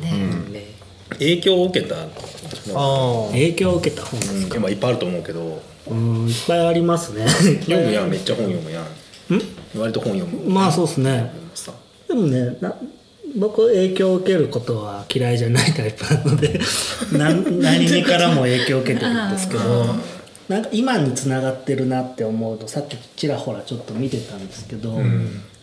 [0.00, 0.10] ね、
[0.52, 0.66] ね
[1.10, 1.96] 影響を受けた
[2.74, 4.60] あ影響を受けた本ですか？
[4.60, 5.62] まあいっぱいあると思うけど。
[5.88, 7.28] うんいっぱいありますね。
[7.62, 8.10] 読むやん。
[8.10, 8.86] めっちゃ本読むやん。
[9.78, 10.50] 割と本読む。
[10.50, 11.30] まあそうですね。
[11.54, 11.72] さ。
[12.08, 12.74] でもねな
[13.36, 16.58] 僕影響を受けることは嫌いじゃないタイプなので
[17.12, 19.94] 何何にからも影響を受けてるんですけど
[20.48, 25.00] なんか今につながってるなって思うとさっきちらほらちょっと見てたんですけど、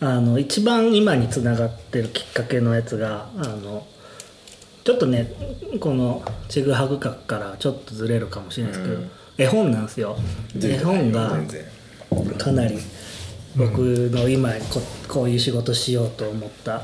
[0.00, 3.86] あの一番今につながってるきっかけのやつがあの
[4.84, 5.32] ちょっとね
[5.80, 9.10] このちぐはぐ角からちょっとずれるかもしれないですけど、うん。
[9.36, 10.16] 絵本なんですよ。
[10.62, 11.38] 絵本が
[12.38, 12.78] かなり
[13.56, 13.78] 僕
[14.12, 16.82] の今ここういう仕事しようと思った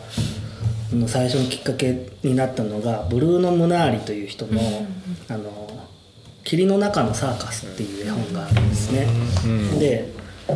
[0.92, 4.60] の最初のきっかけになったのがブルーノ・ムナーリという人の
[5.28, 5.68] 「あの
[6.42, 9.06] 霧の中のサーカス」っていう絵本があるんですね。
[9.78, 10.12] で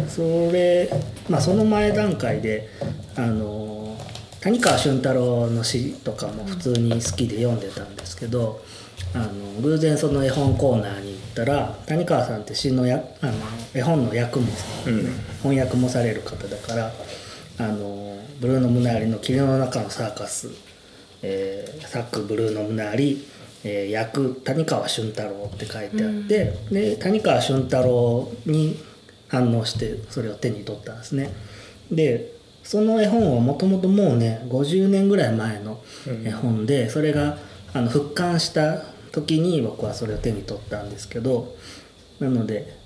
[0.09, 0.91] それ、
[1.29, 2.69] まあ、その前段階で
[3.15, 3.97] あの
[4.45, 8.63] 谷川俊太郎の詩とかも普通に好きで読んでたんですけど
[9.15, 13.33] あの偶然その絵本コーナーに行ったら谷川さんって詩のやあの
[13.73, 15.09] 絵本の訳もさ、うん
[15.43, 16.91] 翻訳もされる方だから
[17.59, 20.49] あのブルーノ・ムナーリの「霧の中のサーカス」
[21.23, 23.27] えー作ブルーノ・ムナーリ、
[23.63, 28.79] えー役谷川俊太郎って書いてあって、で谷川俊太郎に
[29.29, 31.31] 反応してそれを手に取ったんですね。
[31.91, 32.34] で
[32.65, 35.81] その絵本はもともともうね50年ぐらい前の
[36.25, 37.39] 絵本で、それが
[37.75, 41.55] あの復刊した時に僕はそれを手に取ったんですけど
[42.19, 42.77] なので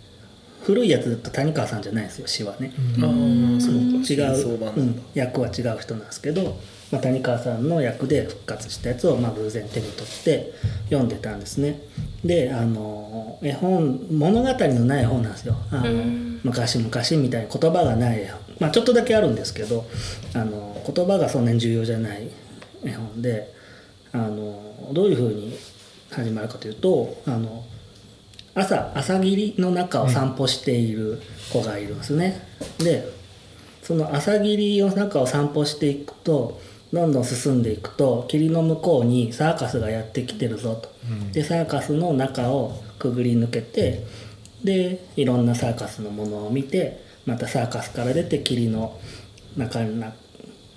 [0.62, 2.72] 古いやつだと谷川さんじゃないですよ詩はね。
[3.00, 3.98] ああそうか。
[4.02, 6.58] 違真う、うん、役は違う人なんですけど、
[6.90, 10.52] まあ、谷川さんの役で復活したやつをまあ偶然手に取って
[10.90, 11.80] 読んでたんですね。
[12.24, 15.56] であの絵本物語のない絵本なんですよ。
[15.70, 16.04] あの、
[16.42, 16.88] 昔々
[17.22, 19.86] みたいに言葉がない絵本まあちょっとだけあるんですけど
[20.34, 22.28] あの言葉がそんなに重要じゃない
[22.84, 23.52] 絵本で
[24.12, 25.56] あのどういうふうに
[26.10, 27.64] 始まるかというとあの
[28.54, 31.20] 朝朝霧の中を散歩している
[31.52, 32.42] 子がいるんですね、
[32.78, 33.08] で
[33.82, 36.60] その朝霧の中を散歩していくと
[36.92, 40.90] どんどん進んでいくと霧の向こうにサーカスがやってきてるぞと、
[41.32, 44.04] でサーカスの中をくぐり抜けて
[44.64, 48.98] でいろんなサーカスのものを見てまたサーカスから出て霧の
[49.54, 49.80] 中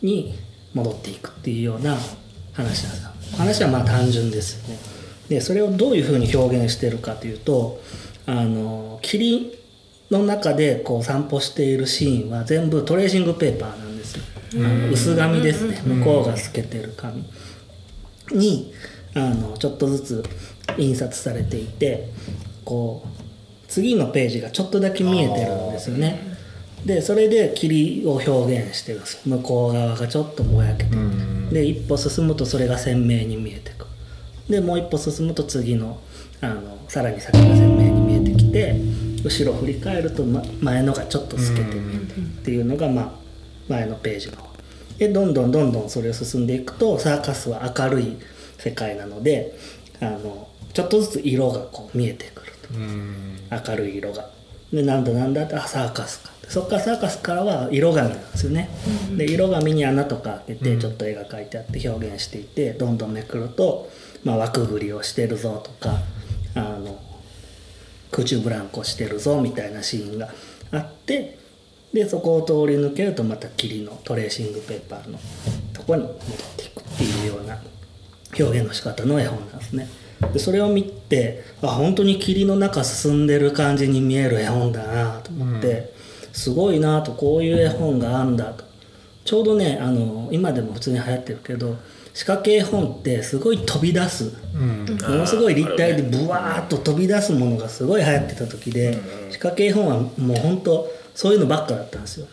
[0.01, 0.35] に
[0.73, 1.97] 戻っていくっていうような
[2.51, 3.37] 話なんですよ。
[3.37, 4.79] 話はまあ単純ですよね。
[5.29, 7.81] でそれをどういうふうに表現してるかというと
[8.25, 9.57] あの霧
[10.09, 14.23] の中でこう散歩しているシーンは全部トレーシングペーパーなんですよ。
[14.91, 15.81] 薄紙ですね。
[15.85, 17.23] 向こうが透けてる紙。
[18.33, 18.73] に
[19.15, 20.23] あのちょっとずつ
[20.77, 22.09] 印刷されていて
[22.65, 23.09] こう
[23.69, 26.30] 次のページがちょっとだけ見えてるんですよね
[26.85, 29.27] でそれで霧を表現してるんです。
[29.27, 30.97] 向こう側がちょっとぼやけて。
[31.51, 33.85] で一歩進むとそれが鮮明に見えてく。
[33.85, 33.85] る
[34.49, 35.99] でもう一歩進むと次の
[36.41, 38.75] あのさらに先が鮮明に見えてきて
[39.23, 43.11] 後ろ振り返ると、ま、前のがちょっと透けて見えてるっていうのが、まあ、
[43.69, 44.49] 前のページの方。
[44.97, 48.17] でどんどんどんどんそれを進んでいくとサーカスは明るい
[48.57, 49.57] 世界なので
[49.99, 52.69] あのちょっとずつ色がこう見えてくると。
[53.71, 54.29] 明るい色が。
[54.73, 58.69] でなんだなんだってあサーカスかそっからサーカスからは色紙なんですよね、
[59.15, 63.89] で色紙に穴とか開けてちょっと絵が描いてあって表現していてどんどんめくると、
[64.25, 65.99] まあ、枠ぐりをしてるぞとか
[66.55, 67.01] あの
[68.11, 70.27] 空中ブランコしてるぞみたいなシーンが
[70.73, 71.37] あって
[71.93, 75.17] でそこを通り抜けるとまた霧のトレーシングペーパーの
[75.71, 76.17] とこに戻っ
[76.57, 77.61] ていくっていうような
[78.37, 79.87] 表現の仕方の絵本なんですね。
[80.33, 86.00] でそれを見てあ本当に霧の中進んでる感じに見える絵本だなと思って、
[86.31, 88.63] すごいなとこういう絵本があんだと。
[89.23, 91.77] ちょうどねあの今でも普通に流行ってるけど
[92.13, 98.97] 仕掛け絵本ってすごい飛び出す、ものすごい立体でブワーッと飛び出すものがすごい流行ってた時で、
[99.29, 102.27] 仕掛け絵本はもう本当そういうのばっかだったんですよ、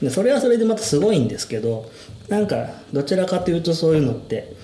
[0.00, 1.90] でそれはそれでまたすごいんですけど
[2.28, 4.54] なんかどちらかというとそういうのって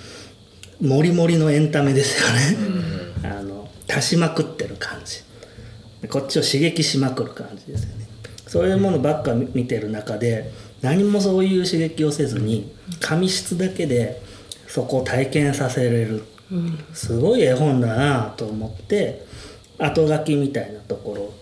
[0.81, 5.23] モリモリのエンタメですよね、あの足しまくってる感じ。
[6.09, 8.00] こっちを刺激しまくる感じですよね
[8.51, 10.51] そういうものばっか見てる中で
[10.83, 14.21] 何もそういう刺激をせずに紙質だけで
[14.67, 16.25] そこを体験させれる、
[16.93, 19.25] すごい絵本だなと思って
[19.79, 21.35] 後書きみたいなところを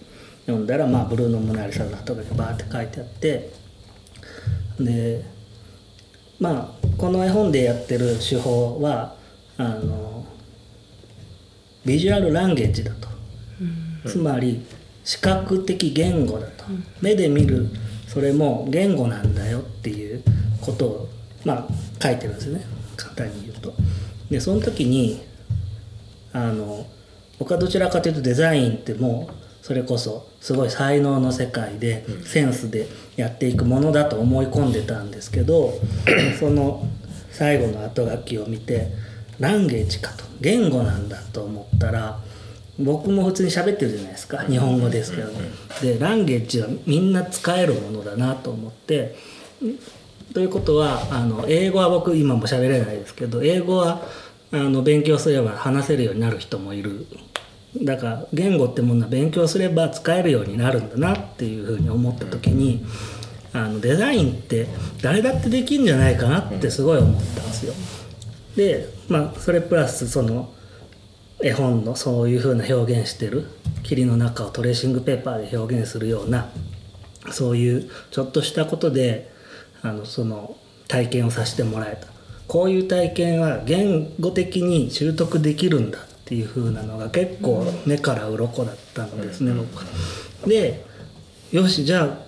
[0.45, 3.51] 読んだら、まあ、ブルーノ・モナリサの後書きバーって書いてあって
[4.79, 5.25] で
[6.39, 9.15] まあこの絵本でやってる手法は
[9.57, 10.27] あの
[11.87, 13.09] ビジュアルランゲージだと、
[14.07, 14.67] つまり
[15.09, 16.67] 視覚的言語だと、
[17.01, 17.71] 目で見る
[18.09, 20.23] それも言語なんだよっていう
[20.61, 21.09] ことを
[21.47, 21.67] まあ
[22.03, 22.67] 書いてるんですよね。
[22.95, 23.73] 簡単に言うと。
[24.31, 25.23] でその時に
[26.35, 26.85] あの
[27.39, 35.73] 僕はどちらかというとデザインってもうそれこそすごい才能の世界でセンスでやっていくものだと思い込んでたんですけど
[36.39, 36.87] その
[37.31, 38.93] 最後の後書きを見て
[39.39, 40.29] ランゲージかと。
[40.41, 42.21] 言語なんだと思ったら
[42.79, 44.39] 僕も普通に喋ってるじゃないですか。
[44.45, 45.31] 日本語ですけど。
[45.83, 49.17] でランゲージはみんな使えるものだなと思って。
[50.33, 54.03] ということはあの英語は僕今も喋れないですけど英語は
[54.53, 57.07] あの勉強すれば話せるようになる人もいる。
[57.83, 62.85] だから言語ってものは勉強すれば使えるようになるんだなっていうふうに思った時に
[63.53, 64.67] あのデザインって
[65.03, 67.75] 誰だってできるんじゃないかなってすごい思ったんですよ。
[68.57, 70.51] でまあそれプラスその
[71.43, 73.47] 絵本のそういうふうな表現してる
[73.83, 76.51] 霧の中をトレーシングペーパーで表現するような
[77.31, 79.31] そういうちょっとしたことで
[79.83, 80.57] あのその
[80.89, 82.09] 体験をさせてもらえた。
[82.49, 89.85] こういう体験は言語的に習得できるんだっていう風なのが結構目から鱗だったんですね、僕
[90.49, 90.83] で
[91.53, 92.19] よしじゃあ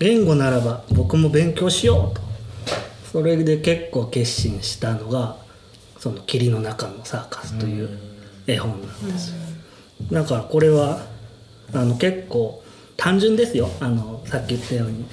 [0.00, 2.20] 言語ならば僕も勉強しようと。
[3.12, 5.36] それで結構決心したのが
[5.98, 8.09] その「霧の中のサーカス」という
[8.52, 9.36] 絵本なんですよ。
[10.12, 11.06] だからこれは
[11.72, 12.62] あの結構
[12.96, 13.68] 単純ですよ。
[13.80, 15.04] あのさっき言ったように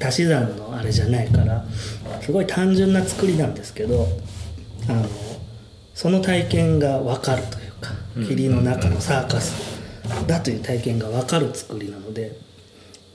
[0.00, 1.64] 足し算のあれじゃないから
[2.20, 4.06] すごい単純な作りなんですけど
[4.88, 5.08] あの
[5.94, 7.92] その体験が分かるというか
[8.28, 9.78] 霧の中のサーカス
[10.26, 12.38] だという体験が分かる作りなので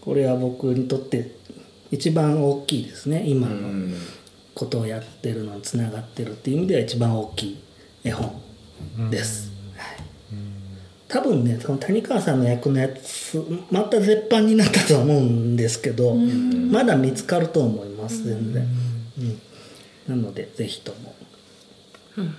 [0.02, 1.32] これは僕にとって
[1.92, 3.24] 一番大きいですね。
[3.26, 3.96] 今の
[4.56, 7.60] ことをやってるのにつながってるっていう意味では一番大きい
[8.04, 8.42] 絵本
[9.10, 9.53] です。
[11.14, 13.38] 多分ねその谷川さんの役のやつ
[13.70, 18.68] また絶版になったとは思うんですけどまだ見つかると思います全然、
[20.08, 21.16] うん、なのでぜひとも、
[22.18, 22.36] うん。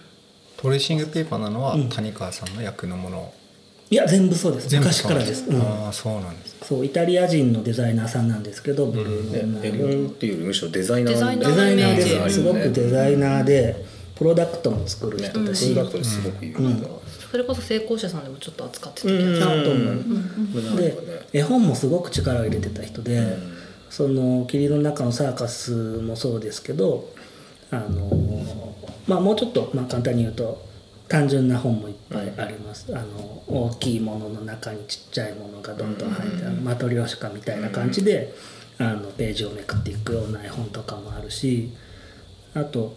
[0.56, 4.76] トレーシングペーパーなのは谷川さんの役のもの、うん、いや全部そうです。
[4.76, 11.32] 昔からです、うん、ああそうなんですそうイタリア人のデザイナーさんなんですけどブルーの、うん、っていうよりむしろデザイナーデザ
[11.70, 13.84] イナーですすごくデザイナーで
[14.16, 16.88] プロダクトも作る人だし、ね、プロダクトすごく有名だ、
[17.34, 19.64] それこそ成功者さんでもちょっと扱ってた気がする。
[19.64, 23.36] と思う、で絵本もすごく力を入れてた人で、
[23.90, 27.12] その霧の中のサーカスもそうですけど
[27.72, 28.08] あの
[29.08, 30.64] まあもうちょっと、まあ、簡単に言うと
[31.08, 38.32] 単純な本もいっぱいあります、あの大きいものの中にちっちゃいものがどんどん入って、マトリョーシカみたいな感じで、
[38.78, 41.72] あのページをめくっていくような絵本とかもあるし
[42.54, 42.96] あと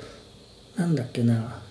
[0.75, 1.63] なんだっけな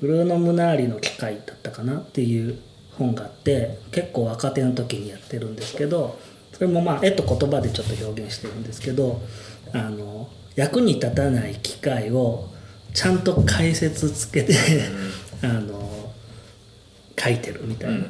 [0.00, 2.58] ブルーノ・ムナーリの機械だったかなっていう
[2.98, 6.18] 本があって結構若手の時にやってるんですけど
[6.52, 9.20] それもまあ絵と言葉でちょっと表現してるんですけど
[9.72, 12.48] あの役に立たない機械を
[12.92, 14.54] ちゃんと解説つけて
[15.42, 15.90] あの
[17.18, 18.06] 書いてるみたいな、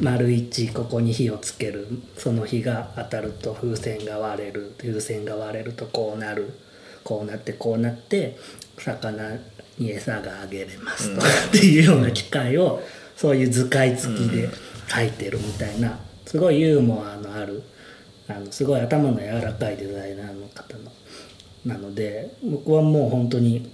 [0.00, 1.86] 丸1ここに火をつける。
[2.16, 4.74] その火が当たると風船が割れる。
[4.78, 6.52] 風船が割れるとこうなる。
[7.04, 8.36] こうなってこうなって
[8.78, 9.36] 魚
[9.78, 12.82] に餌があげれますとかっていうような機械を
[13.16, 14.48] そういう図解付きで
[14.88, 17.62] 書いてるみたいなすごいユーモアのある
[18.28, 20.92] あのすごい頭の柔らかいデザイナーの方の
[21.64, 23.70] なので僕はもう本当に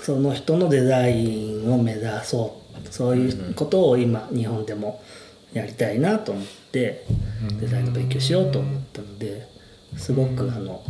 [0.00, 5.02] その人のデザインを目指そうそういうことを今日本でも
[5.52, 7.04] やりたいなと思って
[7.60, 9.48] デザインの勉強しようと思ったので
[9.96, 10.82] すごくあの、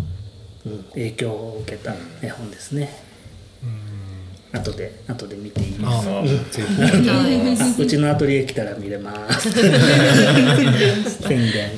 [0.66, 3.05] うん、影響を受けた絵本ですね。
[4.56, 5.88] 後で後で見ていいですか。
[7.82, 7.86] う。
[7.86, 9.50] ちのアトリエ来たら見れます。
[9.50, 9.62] 宣
[11.52, 11.70] 伝。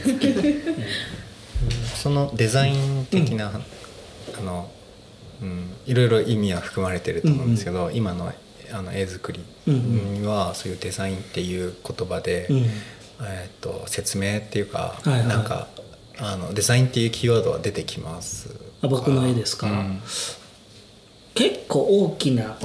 [1.95, 3.61] そのデザイン的な、
[4.39, 4.71] あの
[5.43, 7.89] うん、いろいろ意味は含まれてると思うんですけど、うん。
[7.89, 8.33] うん、今の
[8.71, 12.59] あの絵作りにはそういうデザインっていう言葉で、うん、
[13.23, 15.69] えーと、説明っていうか、はいはい、なんか
[16.21, 18.51] あのデザインっていうキーワードは出てきます
[18.83, 20.01] あ僕の絵ですか、うん、
[21.39, 22.59] 結構大きな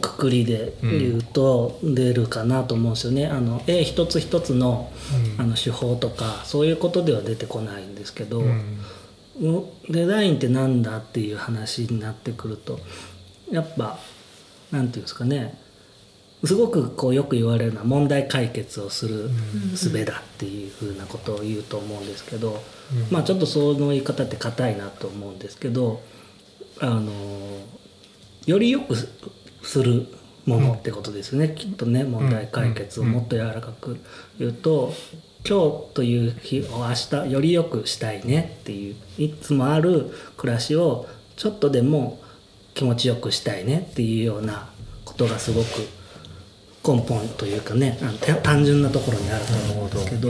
[0.00, 3.26] くくりで言うと出るかなと思うんですよね。
[3.26, 4.90] あの絵一つ一つの
[5.36, 8.42] あの手法とかそういうことでは出てこないんですけど、
[9.90, 12.80] デザインってなんだっていう話になってくると
[13.50, 13.98] やっぱ
[14.72, 15.58] 何て言うんですかね
[16.44, 19.28] すごくこうよく言われるのは問題解決をする
[19.72, 22.62] 術だっていうふうなことを言うと思うんですけど、
[23.10, 26.00] まあちょっとその言い方って硬いなと思うんですけど
[26.80, 27.12] あの
[28.46, 30.06] よりよくする
[30.46, 33.98] ものってことですね、きっとね問題解決をもっと柔らかく
[34.38, 34.92] 言うと
[35.48, 42.20] 今日という日を明日より良くしたいねっていういつもある暮らしをちょっとでも
[42.74, 44.68] 気持ちよくしたいねっていうような
[45.04, 45.66] こことがすごく
[46.86, 50.28] 根本というかねあの単純なところにあると思うんですけど。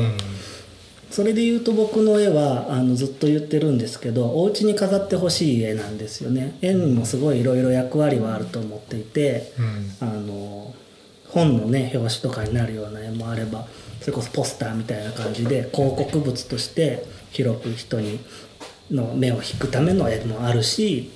[1.14, 6.58] それで言うと僕の絵はあのずっと言ってるんですけどお家に飾ってほしい絵なんですよね。
[6.60, 9.52] 絵にもすごいいろいろ役割はあると思っていて、
[10.00, 10.74] うん、あの
[11.28, 13.68] 本のね表紙とかになるような絵もあれば
[14.00, 18.18] それこそポスターみたいな感じで広告物として広く人に
[18.90, 21.12] の目を引くための絵もあるし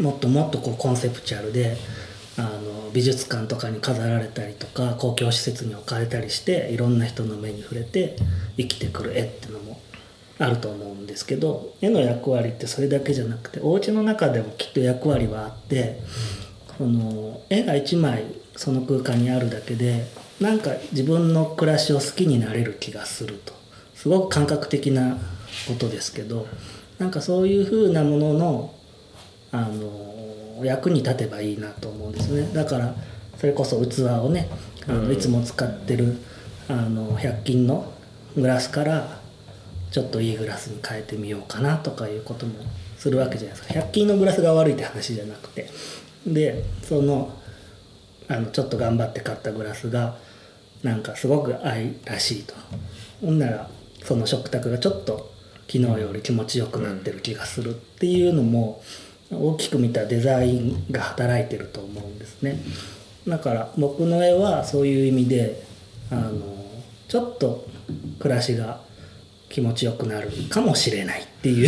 [0.00, 1.76] もっともっとこうコンセプチュアルで
[2.36, 2.48] あの
[2.92, 8.16] 美術館とかに飾られたりとか公共施設に置かれたりしていろんな人の目に触れて
[8.56, 9.80] 生きてくる絵っていうのも
[10.38, 16.00] あると思うんですけど絵の役割ってそれだけじゃなくてお家の中でもきっと役割はあって
[16.78, 18.24] この絵が1枚
[18.56, 20.06] その空間にあるだけで
[20.40, 23.58] なんか自分の暮らしを好きになれる気がすると。
[23.98, 25.18] すごく感覚的な
[25.66, 26.46] ことですけど
[26.98, 28.74] なんかそういうふうなものの
[29.50, 30.17] あの
[30.64, 32.52] 役に立てばいいなと思うんですね。
[32.54, 32.94] だから
[33.38, 34.48] それこそ器をね
[34.86, 36.16] あのいつも使ってる
[36.68, 37.92] あの100均の
[38.36, 39.20] グラスから
[39.90, 42.54] ちょっといいグラスに変えてみようかなとかいうことも
[42.96, 43.74] するわけじゃないですか。
[43.74, 45.68] 100均のグラスが悪いって話じゃなくて。
[46.26, 47.32] でその
[48.28, 50.16] あのちょっと頑張って買ったグラスが
[50.82, 52.54] なんかすごく愛らしいと。
[53.20, 53.70] ほんなら
[54.04, 55.32] その食卓がちょっと
[55.66, 58.82] 昨日より気持ちよくなってる気がするっていうのも
[59.30, 62.60] 大きく見たデザインが働いてると思うんですね。
[63.26, 65.62] だから僕の絵はそういう意味で
[66.10, 66.32] あの
[67.08, 67.66] ちょっと
[68.18, 68.80] 暮らしが
[69.48, 71.64] 気持ちよくなるかもしれないってい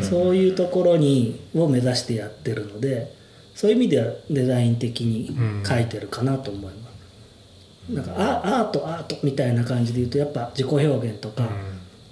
[0.00, 3.12] うそういうところにを目指してやってるので
[3.54, 6.90] そういう意味ではデザイン的に描いてるかなと思いま
[7.88, 7.92] す。
[7.92, 11.48] なんかアートアートみたいな感じで言うとやっぱ自己表現とか、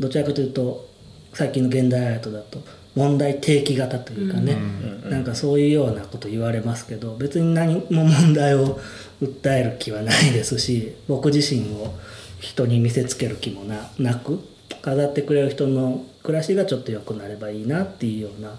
[0.00, 0.88] どちらかというと
[1.34, 2.60] 最近の現代アートだと
[2.96, 4.56] 問題提起型というかね、
[5.04, 8.80] なんかそういうようなこと言われますけど別に何も問題を
[9.22, 11.94] 訴える気はないですし僕自身を
[12.40, 14.40] 人に見せつける気もななく
[14.80, 18.58] 飾ってくれる人の暮らしがちょっと良くなればいいなっていうような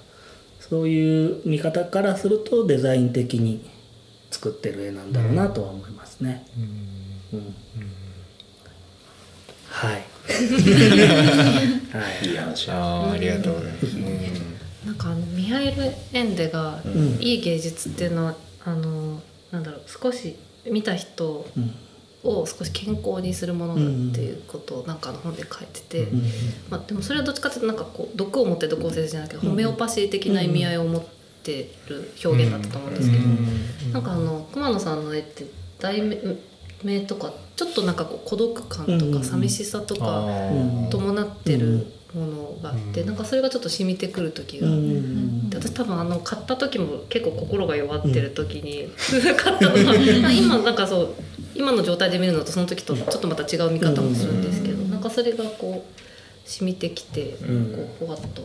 [0.59, 3.67] そういう見方からするとデザイン的に
[4.29, 6.45] 作ってる絵なんだろうなとは思いますね。
[7.33, 7.55] うん、うん、
[9.69, 9.93] はい。
[9.93, 10.03] はい。
[12.23, 13.83] いい話あありがとうございます。
[14.85, 16.81] なんかあのミハイル・エンデが
[17.19, 20.35] いい芸術っていうのは、あのなんだろう少し
[20.69, 21.45] 見た人
[22.23, 26.07] を少し健康にするものだっていうことをなんかの本で書いてて、
[26.69, 31.03] まあ、でもそれはどっちかっていうとなんかこう毒を持って毒をせずじゃなくてホメオパシー的な意味合いを持っ
[31.43, 33.23] てる表現だったと思うんですけど、
[33.93, 35.45] なんかあの熊野さんの絵って
[35.79, 36.17] 題名
[37.07, 40.27] とかちょっとなんかこう孤独感とか寂しさとか
[40.91, 44.73] 伴ってるものがあって、なんかそれがちょっと染みてくる時があっ
[45.49, 48.89] て、私多分あの買った時も結構心が弱ってる時に、
[49.35, 49.95] 買ったのが
[50.31, 51.15] 今なんかそう
[51.55, 57.37] 今の状態で見るのとその時とちょっとまた違う見方もするんですけど、なんかそれがこう染みてきて、こ
[58.03, 58.43] うふわっと、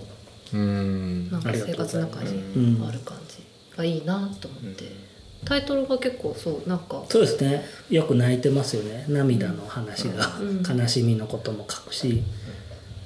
[0.57, 3.45] なんか生活の中にある感じ
[3.77, 5.12] がいいなと思って。
[5.45, 7.03] タイトルが結構そうなんか。
[7.09, 7.65] そうですね。
[7.91, 9.05] よく泣いてますよね。
[9.09, 12.23] 涙の話が、悲しみのことも書くし。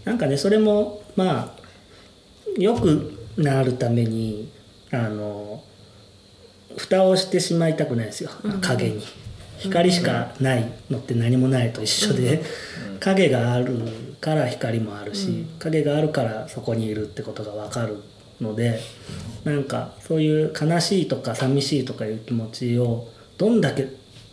[0.05, 4.51] なんかねそれもまあよくなるために
[4.93, 5.63] あの
[6.77, 9.03] 蓋をしてしまいたくないですよ、影に。
[9.59, 12.43] 光しかないのって何もないと一緒で、
[13.01, 13.79] 影がある
[14.21, 17.97] から光もあるし、影があるからそこにいるってことが分かる
[18.41, 18.81] ので
[19.45, 23.89] なんかそういう悲しいとか寂しいとかいう気持ちをどんだけ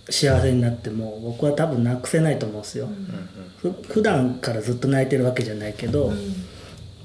[0.09, 2.89] 幸せになっても僕は多分なくせないと思うんですよ。
[3.57, 6.11] ふ普段からずっと泣いてるわけじゃないけど、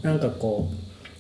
[0.02, 0.70] なんかこ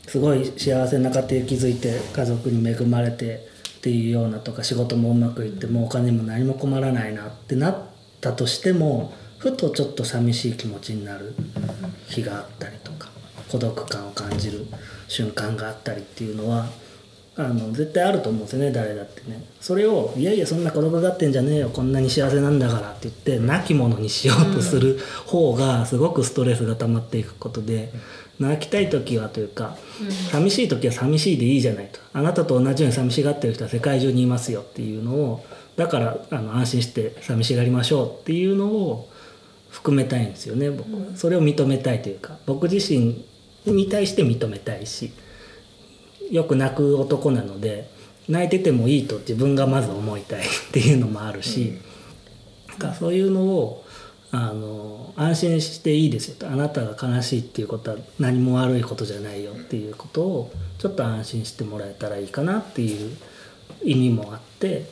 [0.06, 3.46] うすごい幸せな家庭築いて家族に恵まれて
[3.78, 7.78] っていうようなとか仕事もうまくいってもお金も何も困らないなってなっ
[8.20, 11.34] たとしてもふとちょっと寂しい気持ちになる
[12.08, 13.08] 日があったりとか
[13.48, 14.66] 孤独感を感じる
[15.08, 16.66] 瞬間があったりっていうのは
[17.36, 19.44] あの絶対あると思うんですよね誰だってね。
[19.60, 27.92] それをいやいやそんな孤独がってんじゃねえよこんなに幸せなんだからって言って亡き者にしようとする方がすごくストレスが溜まっていくことで
[28.40, 29.76] 泣きたい時はというか
[30.32, 32.00] 寂しい時は寂しいでいいじゃないと。
[32.12, 35.44] あなたと同じように寂しがってる人は世界中にいますよっていうのを
[35.76, 39.08] だからあの安心して寂しがりましょうっていうのを
[39.70, 41.16] 含めたいんですよね僕は。
[41.16, 43.24] それを認めたいというか僕自身
[43.66, 45.12] に対して認めたいし。
[46.30, 47.88] よく泣く男なので
[48.28, 51.78] 泣いててもいいと自分がまず思いたいっていうのもあるし、
[52.80, 53.84] うん、そういうのを
[54.30, 63.16] あの安心していいですよとあなたが悲しいっていうことは何も悪いことじゃないよっていうことをちょっと安心してもらえたらいいかなっていう
[63.82, 64.84] 意味もあって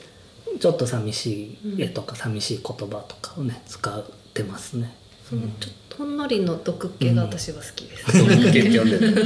[0.58, 4.94] ちょっと寂しい絵とか寂しい言葉とかをね使ってますね。
[5.28, 8.18] そのちょっとほんのりの毒気が私は好きです。
[8.18, 9.14] そういう系って呼んでる。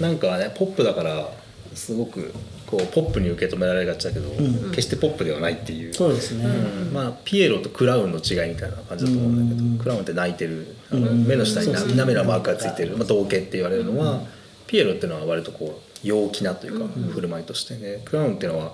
[0.00, 1.30] なんかねポップだから
[1.74, 2.32] すごく
[2.66, 4.70] こうポップに受け止められがちだけど、ん。
[4.70, 5.94] 決してポップではないっていう。
[5.94, 6.44] そうですね。
[6.44, 6.92] うん。
[6.92, 9.78] まあ、ピエロとクラウンの違いみたいな感じだと思うんだけど、うん。
[9.78, 11.26] クラウンって泣いてるあのうん。
[11.26, 14.22] 目の下になそうそう涙マークがついてる、まあ、道化って言われるのは、
[14.68, 18.02] ピエロっていうのは割とこう陽気なというか、振る舞いとしてね。
[18.04, 18.72] クラウンっていうのは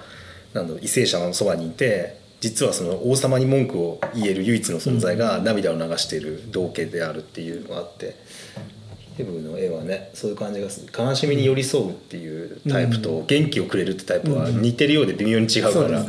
[0.52, 8.14] なんだろう為政者のそばにいて実はその王様に文句を言える唯一の存在が涙を流している道化であるっていうのがあって。
[9.16, 16.04] ヘブの絵はねそういう感じがする悲しみに寄り添うっていうタイプと元気をくれるってタイプは似てるようで微妙に違うから、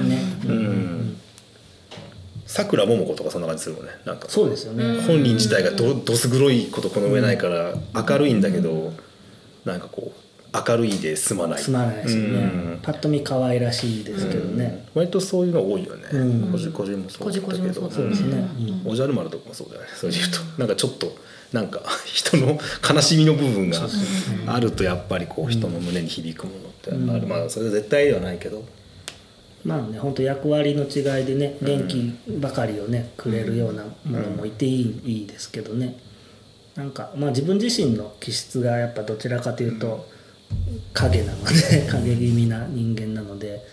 [2.45, 3.91] さくらももことかそんな感じするもんね。
[4.03, 5.01] なんかそうですよね。
[5.03, 8.91] 本人自体がどどす黒いことこの上ないから明るいんだけど
[9.63, 10.26] なんかこう
[10.67, 11.61] 明るいで済まない。
[11.61, 12.39] つまらないですよね。
[12.39, 12.79] うん。
[12.81, 14.85] パッと見可愛らしいですけどね。
[14.93, 16.03] 割とそういうの多いよね。
[16.11, 16.51] うん。
[16.51, 17.89] 個人個人もそうだったけど。
[17.89, 18.47] そうですね。
[18.85, 19.87] おじゃる丸とかもそうだよね。
[19.95, 20.39] それで言うと。
[20.59, 21.15] なんかちょっと
[21.53, 22.59] なんか 人の
[22.93, 23.79] 悲しみの部分が
[24.47, 27.27] あるとやっぱりこう人の胸に響くものってある。
[27.27, 28.63] まあそれは絶対ではないけど。
[29.63, 35.97] まあね本当役割の違いでね元気ばかりをねくれるようなものもいていい,、いいですけどね。
[36.75, 40.07] なんかまあ自分自身の気質がやっぱどちらかというと
[40.93, 43.65] 影なので 影気味な人間なので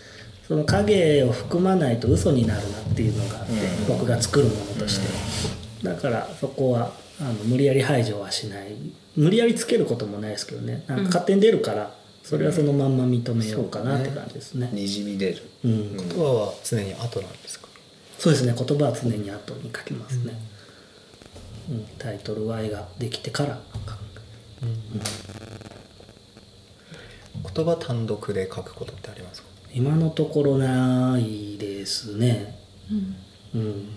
[0.46, 3.52] その影を含まないと嘘になるなっていうのがあって、
[3.88, 5.06] 僕が作るものとして、
[5.82, 8.74] だからそこはあの無理やり排除はしない。
[9.16, 10.84] 無理やりつけることもないですけどね。
[10.86, 14.68] なんか勝手に出るからそれはそのまんま認めようかなって感じですね。
[14.74, 15.42] にじみ出る。
[15.64, 15.96] うん。
[15.96, 17.68] 言葉は常に後なんですか？
[18.18, 18.54] そうですね。
[18.54, 20.34] 言葉は常に後に書きますね、
[21.70, 21.86] うん。
[21.98, 23.94] タイトル Y ができてから書く
[27.54, 29.48] 言葉単独で書くことってありますか？
[29.72, 32.58] 今のところないですね。
[33.54, 33.88] うん。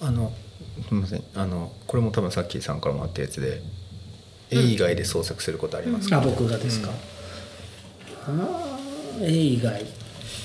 [0.00, 0.32] あの
[0.88, 1.24] すみません。
[1.34, 3.62] あのこれも多分さっきさんからもあったやつで
[4.50, 6.90] 絵以外で創作することありますか、あ僕がですか、
[8.26, 9.84] あー絵以外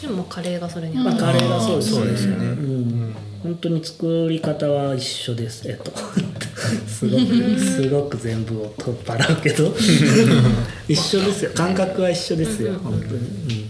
[0.01, 2.05] でもカレーがそれにまあカレーがそうですね。
[2.05, 2.45] ですよね。
[2.47, 3.15] うん。
[3.43, 5.69] 本当に作り方は一緒です。
[5.69, 5.91] えっと
[6.87, 9.73] すごくすごく全部を取っ払うけど。
[10.87, 11.51] 一緒ですよ。
[11.53, 12.73] 感覚は一緒ですよ。
[12.83, 13.69] 本当に。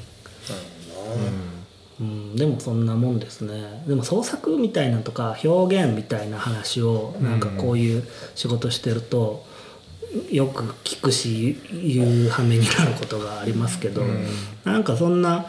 [1.99, 3.83] うん、うん、でもそんなもんですね。
[3.87, 8.03] でも創作みたいなとか表現みたいな話をなんかこういう
[8.35, 9.45] 仕事してると
[10.31, 14.03] よく聞くし言う羽目になることがありますけど、
[14.63, 15.47] なんかそんな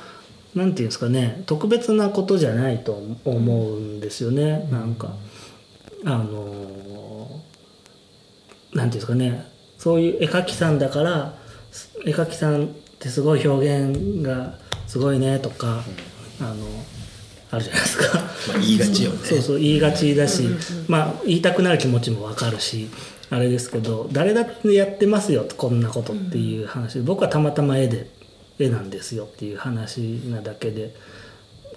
[0.56, 4.66] なんていうんですかね特別なことじゃないと思うんですよね。
[4.72, 5.14] なんか
[6.04, 7.28] あの
[8.72, 9.46] なんていうんですかね
[9.78, 11.34] そういう絵描きさんだから
[12.04, 14.54] 絵描きさんってすごい表現が
[14.86, 15.82] すごいねとか、
[16.40, 16.66] あの
[17.50, 18.18] あるじゃないですか。
[18.48, 19.18] まあ言いがちよね。
[19.18, 20.44] そうそう言いがちだし、
[20.88, 22.88] まあ言いたくなる気持ちもわかるし
[23.28, 26.94] あれですけど誰だってやってますよこんなことっていう話。
[26.94, 28.08] で僕はたまたま絵で
[28.58, 30.94] 絵なんですよっていう話なだけで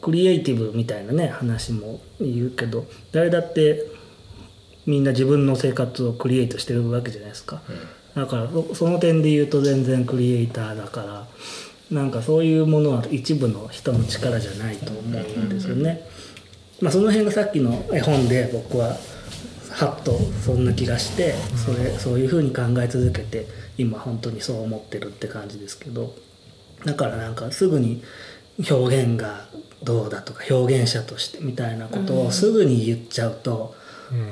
[0.02, 3.86] クリエイティブみたいなね話も言うけど誰だって
[4.86, 7.62] みんな自分の生活をクリエイトしてるわけじゃないですか、
[8.16, 11.28] だからそその点で言うと全然クリエイターだから
[11.92, 16.08] なんかそういうものは一部の人の力じゃないと思うんですよね。
[16.82, 18.96] まあ、その辺がさっきの絵本で僕は
[19.72, 26.16] はっとそんな気がしてそれそういうふうに考え続けて今本当にそう思ってるって感じですけど
[26.86, 28.04] だからなんかすぐに
[28.70, 29.46] 表現が
[29.84, 33.76] どうだとか表現者としてみたいなことをすぐに言っちゃうと、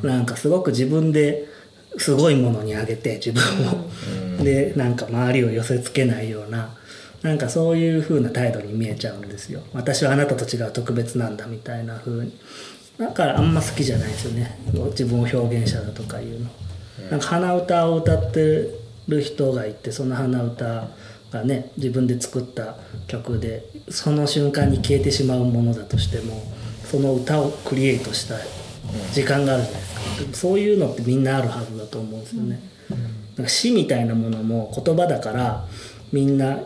[0.01, 1.47] なんかすごく自分で
[1.97, 3.43] すごいものにあげて自分
[4.39, 6.75] を、でなんか周りを寄せつけないような
[7.23, 9.61] なんかそういう風な態度に見えちゃうんですよ。
[9.73, 12.37] 私はあなたと違う特別なんだみたいな風に。
[12.97, 14.59] だからあんま好きじゃないですよね。
[14.91, 16.49] 自分を表現者だとかいうの。
[17.11, 18.69] なんか鼻歌を歌って
[19.07, 20.87] る人がいてその鼻歌
[21.31, 21.71] がね。
[21.77, 22.75] 自分で作った
[23.07, 26.41] 曲でその瞬間に消えてしまうものだとしても
[26.85, 28.47] その歌をクリエイトしたい。
[29.13, 30.01] 時間があるじゃないですか。
[30.33, 32.61] そういうのってみんなあるはずだと思うんですよね、
[33.35, 35.67] なんか詩みたいなものも言葉だから
[36.13, 36.59] みんな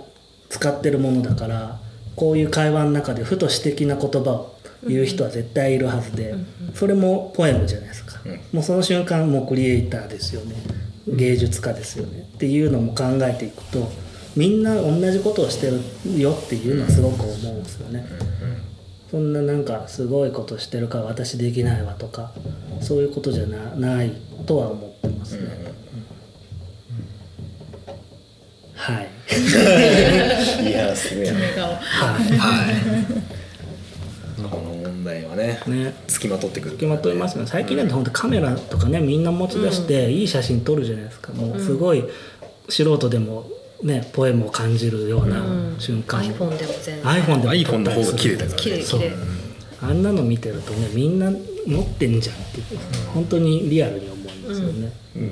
[0.48, 1.80] 使ってるものだから
[2.16, 4.56] こういう会話の中でふと詩的な言葉を
[4.88, 6.36] 言う人は絶対いるはずで
[6.76, 8.20] それもポエムじゃないですか、
[8.54, 10.56] もうその瞬間もうクリエイターですよね。
[11.08, 12.30] 芸術家ですよね。
[12.36, 13.92] っていうのも考えていくと
[14.36, 15.82] みんな同じことをしてる
[16.20, 18.06] よっていうのはすごく思うんですよね。
[19.10, 22.32] そんななんかすごいことしてるから私できないわとか
[22.80, 24.14] そういうことじゃなない
[24.46, 25.50] とは思ってますね。
[28.74, 29.10] はい。
[30.64, 31.34] いやすごいな。
[31.34, 31.76] 決め顔
[34.50, 35.94] この問題はねね。
[36.08, 36.72] 付きまとってくる。
[36.72, 37.46] 付きまといますね。
[37.46, 41.34] 最近なんて本当カメラとかねみんな持ち出していい写真撮るじゃないですか。
[41.34, 42.06] もうすごい
[42.70, 43.46] 素人でも
[43.84, 45.44] ねポエムを感じるような
[45.80, 47.04] 瞬間、iPhone でも全然。
[47.04, 48.62] iPhone でも撮 iPhone の方が綺麗だからね。
[48.62, 49.12] 綺麗綺麗。
[49.82, 51.32] あんなの見てるとねみんな
[51.66, 52.62] 持ってんじゃんって
[53.14, 55.32] 本当にリアルに思いますよね、うん。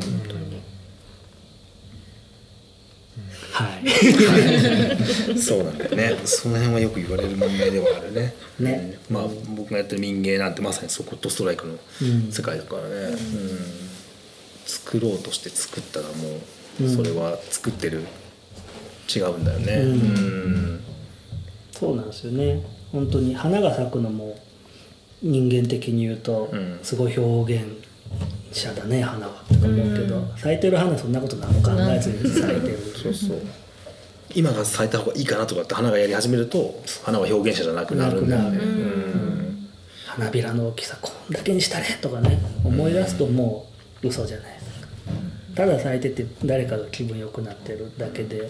[3.51, 5.38] はい。
[5.38, 6.17] そうなんだよね。
[6.25, 8.33] その辺はよく言われる問題ではあるね。
[8.59, 8.99] ね。
[9.09, 9.15] うん。
[9.15, 12.31] まあ僕がやってる民芸なんてまさにそことストライクのうん。
[12.31, 13.19] 世界だからね、うん。
[14.65, 16.39] 作ろうとして作ったらも
[16.79, 16.95] ううん。
[16.95, 18.03] それは作ってる
[19.13, 19.73] 違うんだよね。
[19.73, 19.91] うん。
[19.91, 20.83] うん。
[21.71, 22.61] そうなんですよね。
[22.91, 24.37] 本当に花が咲くのも
[25.21, 26.79] 人間的に言うとうん。
[26.83, 27.65] すごい表現
[28.51, 32.77] 者だね花はとか思うけど、咲いてる花そんなこと何も考えずに咲いてる。
[32.95, 33.37] そうそう。
[34.35, 38.59] 今が咲いた方がいいかなとかって花がやり始めると花は表現者じゃなくなるんだよね。
[40.05, 43.67] 花びらの大きさこんだけにしたねとかね思い出すとも
[44.03, 44.87] う嘘じゃないですか。
[45.55, 48.47] ただ咲いてて誰かが気分良くなってるだけで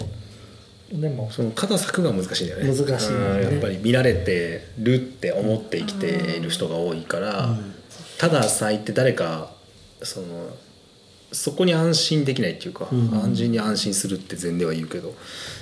[0.92, 2.76] でもその肩咲くが難しいんだよね。
[2.76, 7.58] 難しいやっぱり見られてるって思って生きている人が多いから、
[8.18, 9.52] ただ咲いて誰か
[10.02, 10.56] その
[11.32, 13.14] そこに安心できないっていうか、うん。
[13.14, 15.14] 安心に安心するって前では言うけど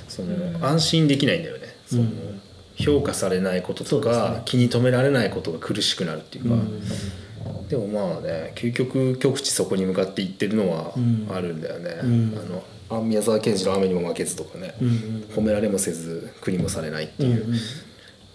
[0.08, 1.68] その、安心できないんだよね。
[1.86, 2.06] その、
[2.76, 4.42] 評価されないこととか、ね。
[4.46, 6.56] 気に留められないことが苦しくなるっていうか、
[7.70, 11.28] でもまあね究極極地そこに向かっていってるのはうん。
[11.30, 12.38] あるんだよね、うん。
[12.38, 17.60] あのあ宮沢賢治の「雨にも負けず」とかね、うん褒められもせず苦にもされないっていう、うんうん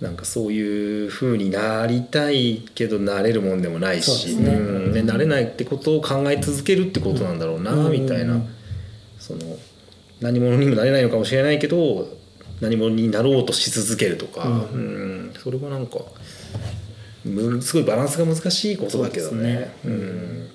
[0.03, 4.51] なんかそういう風になりたいけどなれるもんでもないし、ね。
[4.51, 4.93] うん。
[4.93, 8.49] ねなれないってことを考え続けるってことなんだろうな、うんみたいな、うん
[9.21, 9.41] その
[10.21, 12.09] 何者にもなれないのかもしれないけど
[12.61, 15.35] 何者になろうとし続けるとか、うんうん。
[15.41, 16.01] それはなんか
[17.25, 19.71] むすごいバランスが難しいことだけどね。
[19.85, 20.49] そううん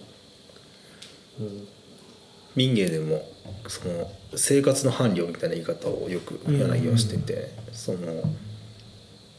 [2.57, 3.25] 民芸でも
[3.67, 8.23] その生活の伴侶みたいな言い方をよく柳はしてて、その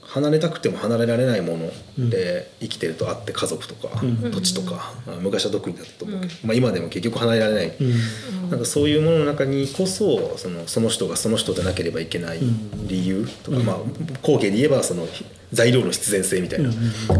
[0.02, 1.58] 離れたくても離れられないも
[1.98, 4.30] ので生きてるとあって家族とか、うん。
[4.30, 8.50] 土地とか、まあ昔は特にだったと思うけど、まあ、今でも結局離れられない、うん。
[8.50, 12.38] なんかそういうものの中にこそそのその人がその人でなければいけない
[12.86, 13.76] 理由とか、まあ
[14.22, 15.06] 工芸で言えばその
[15.52, 16.70] 材料の必然性みたいな、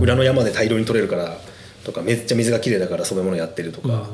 [0.00, 1.36] 裏の山で大量に取れるから
[1.84, 4.08] とかめっちゃ水がきれいだから染め物やってるとか、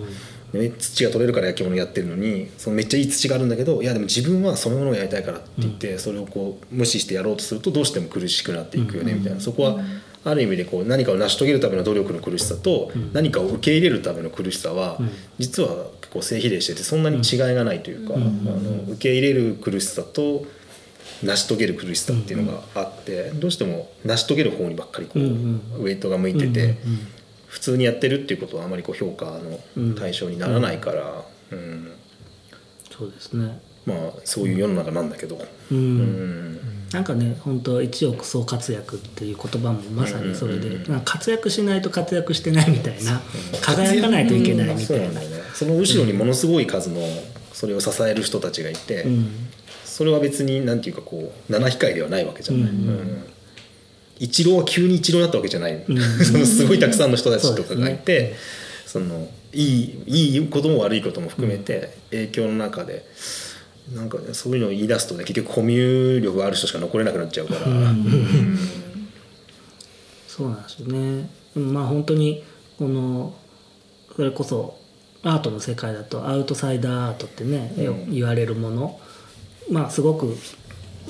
[0.58, 9.80] ね土が取れるから焼き物やってるのにそのめっちゃいい土があるんだけどいやでも自分は染め物をやりたいからって言って、それをこう無視してやろうとするとどうしても苦しくなっていくよねみたいな、そこは
[10.24, 14.98] ある意味でこう何かを成し遂げるための努力の苦しさと、何かを受け入れるための苦しさは、
[15.38, 20.46] 実は結構正比例しててそんなに違いがないというか、あの受け入れる苦しさと
[21.22, 26.76] 成し遂げる苦しさっていうのがあって、どうしても成し遂げる方にばっかりこう、ウェイトが向いてて、
[27.54, 29.26] 普通にやってるっていうことはあまりこう評価
[29.76, 31.92] の対象にならないから、うん
[32.90, 33.60] そうですね。
[33.86, 35.38] まあそういう世の中なんだけど、
[35.70, 36.58] うん、うん。
[36.92, 43.20] なんかね本当一億総活躍っていう言葉もまさにそれで、なんか活躍しないと活躍してないみたいな
[43.60, 44.80] 輝かないといけないみたいな。
[44.86, 45.42] そうなんだよね。
[45.54, 47.00] その後ろにものすごい数の
[47.52, 49.28] それを支える人たちがいて、うん。
[49.84, 53.33] それは別になんていうかこう七光ではないわけじゃない、うん
[54.18, 55.85] 一郎は急に一郎になったわけじゃない、
[56.24, 58.35] そのすごいたくさんの人たちとかがいて
[58.87, 63.05] そ、のいいいいことも悪いことも含めて影響の中で
[63.94, 68.59] なんか、ね、そういうのを言い出すとね結局コミュ力がある人しか残れなくなっちゃうから、うん。
[70.27, 71.31] そうなんですよね。
[71.57, 72.44] うんまあ本当に
[72.79, 73.35] この
[74.16, 74.79] それこそ
[75.22, 79.00] アートの世界だとアウトサイダーアートってね、よく言われるもの。
[79.70, 80.37] まあすごく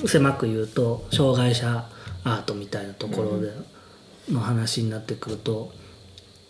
[0.07, 1.89] 狭く言うと障害者
[2.25, 3.53] アートみたいなところで
[4.29, 5.71] の話になってくると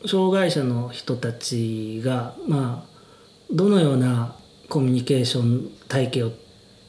[0.07, 2.95] 障害者の人たちがまあ
[3.51, 4.35] どのような
[4.69, 6.31] コミュニケーション体系を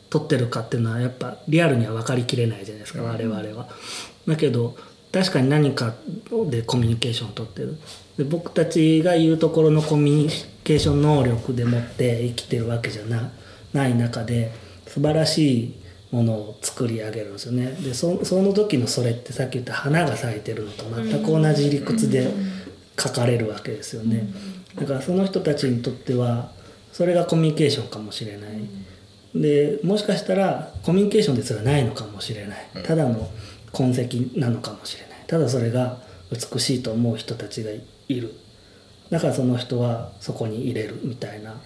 [0.09, 3.69] 取ってるかっていうのはやっぱリアルには分かりきれないじゃないですか、我々は。
[4.27, 4.77] だけど
[5.13, 5.95] 確かに何か
[6.49, 7.79] でコミュニケーションを取ってる
[8.17, 10.31] で僕たちが言うところのコミュニ
[10.65, 13.31] ケーション能力でもって生きてるわけじゃな
[13.73, 14.53] ない中で
[14.87, 15.75] 素晴らしい
[16.11, 17.73] ものを作り上げるんですよね。
[17.73, 22.31] でそその時のそれってさっき言った花が咲いてるのと全く同じ理屈で
[22.99, 24.29] 書かれるわけですよね。
[24.77, 26.53] だからその人たちにとっては
[26.93, 28.51] それがコミュニケーションかもしれない。
[29.35, 32.59] でもしかしたらコミュニケーションですらないのかもしれない。
[32.85, 33.29] ただの
[33.73, 35.25] 痕跡なのかもしれない。
[35.27, 35.99] ただそれが
[36.31, 37.71] 美しいと思う人たちが
[38.09, 38.33] いる。
[39.11, 41.61] だからその人はそこに入れるみたいな、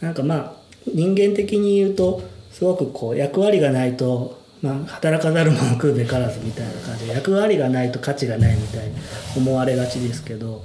[0.00, 0.52] なんかまあ
[0.86, 2.22] 人間的に言うと
[2.56, 8.94] すごくこう役割がないとまあ、働かざる者食うべからずみたいな感じで役割がないと価値がないみたいに
[9.36, 10.64] 思われがちですけど、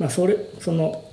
[0.00, 1.04] まあ、それその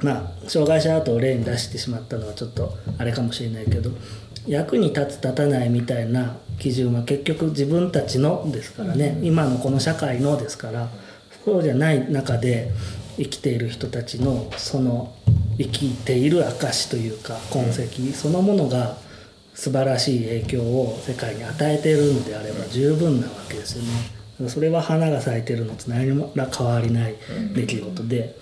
[0.00, 3.90] まあ障害者アートを例に出してしまったのはちょっとあれかもしれないけど
[4.46, 10.88] 役に立つ立たないみたいな基準は結局自分たちのですからね、今のこの社会のですから
[11.44, 12.70] そうじゃない中で
[13.16, 15.14] 生きている人たちのその
[15.58, 18.96] 生きている証というか痕跡そのものが
[19.56, 24.48] 素晴らしい影響を世界に与えているのであれば十分なわけですよね。
[24.50, 27.14] それは花が咲いてるのと何も変わりない
[27.54, 28.36] 出来事で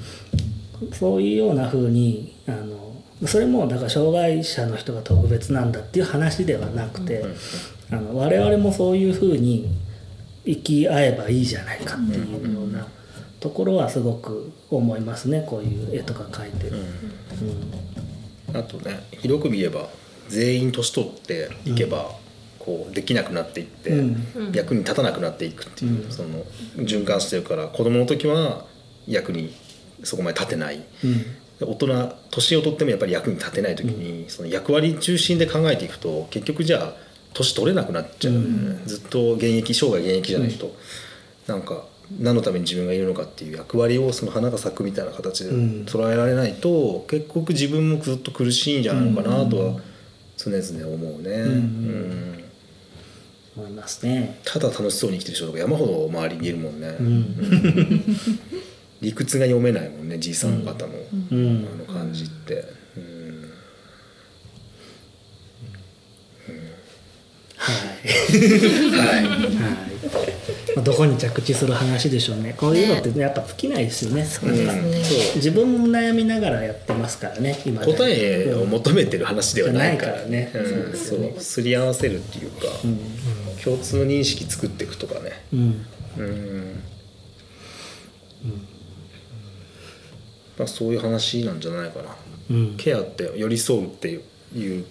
[0.93, 2.97] そういうような風にあの
[3.29, 7.25] それもだから障害者の人が特別なんだっていう話ではなくて
[7.93, 9.71] あの我々もそういう風に
[10.45, 12.89] 生き合えばいいじゃないかっていうような
[13.39, 16.79] ところはすごく思いますねこういう絵とか描いてる。
[18.53, 19.89] あとね広く言えば
[20.29, 22.11] 全員年取っていけば、
[22.59, 24.53] こうできなくなっていって、うん。
[24.53, 26.45] 役に立たなくなっていくっていう、その
[26.77, 28.65] 循環してるから子供の時は
[29.07, 29.55] 役に
[30.03, 31.25] そこまで立てない、うん。
[31.61, 36.95] 大人年を取ってもやっぱり役に立てない時に、その役割中心で考えていくと結局じゃあ
[37.35, 38.35] 年取れなくなっちゃう、
[38.87, 40.75] ずっと現役生涯現役じゃないと、
[41.47, 41.85] なんか
[42.19, 45.85] 何のために自分がいるのかっていう役割をその花が咲くみたいな形でうん。
[45.85, 49.81] 捉えられないと、結局自分もずっと苦しいんじゃないのかなとは
[50.37, 51.31] 常々思うね。
[51.31, 52.45] うん
[53.57, 54.41] 思いますね。
[54.45, 58.05] ただ楽しそうに生きてる人とか山ほど周りにいるもんね、うん。
[59.01, 60.95] 理屈が読めないもんねじいさん方の、
[61.31, 61.69] うん。
[61.73, 62.65] あの感じって、
[62.97, 63.25] うん
[67.65, 68.41] はい。
[68.91, 69.25] はい。
[69.25, 69.55] はい。
[70.77, 72.55] まあ、どこに着地する話でしょうね。
[72.57, 74.25] こういうのってねやっぱ尽きないですよね。
[74.25, 74.57] そううん。
[74.57, 75.37] そう。
[75.37, 80.25] 自分も悩みながらやってますからね今ね答えを求めてる話ではないから。
[80.27, 80.97] ねうん。
[80.97, 82.99] そうですり合わせるっていうか、うん。
[83.63, 85.31] 共通の認識作っていくとかね。
[85.53, 85.87] うん。
[86.17, 86.83] うん、
[90.59, 92.17] まあ、そういう話なんじゃないかな。
[92.51, 92.75] うん。
[92.77, 94.21] ケアって寄り添うって
[94.55, 94.85] いう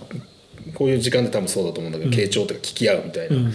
[0.74, 3.54] こういう時間で多分そうだと思うんだけど、傾聴とか聞き合うみたいな、うん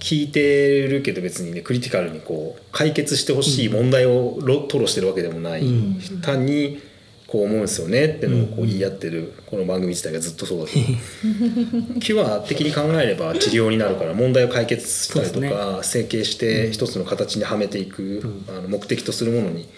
[0.00, 5.70] 聞いてるけど別にねクリティカルにこう解決してほしい問題をろ吐露してるわけでもない、う
[6.18, 6.20] ん。
[6.22, 6.80] 単に
[7.26, 9.34] こう思うんですよねってのをこう言い合ってる。
[9.46, 10.88] この番組自体がずっとそうだと思
[11.96, 19.68] うキュア的に考えれば治療になるから問題を解決したりとか整形して一つの形にはめていく、あの目的とするものに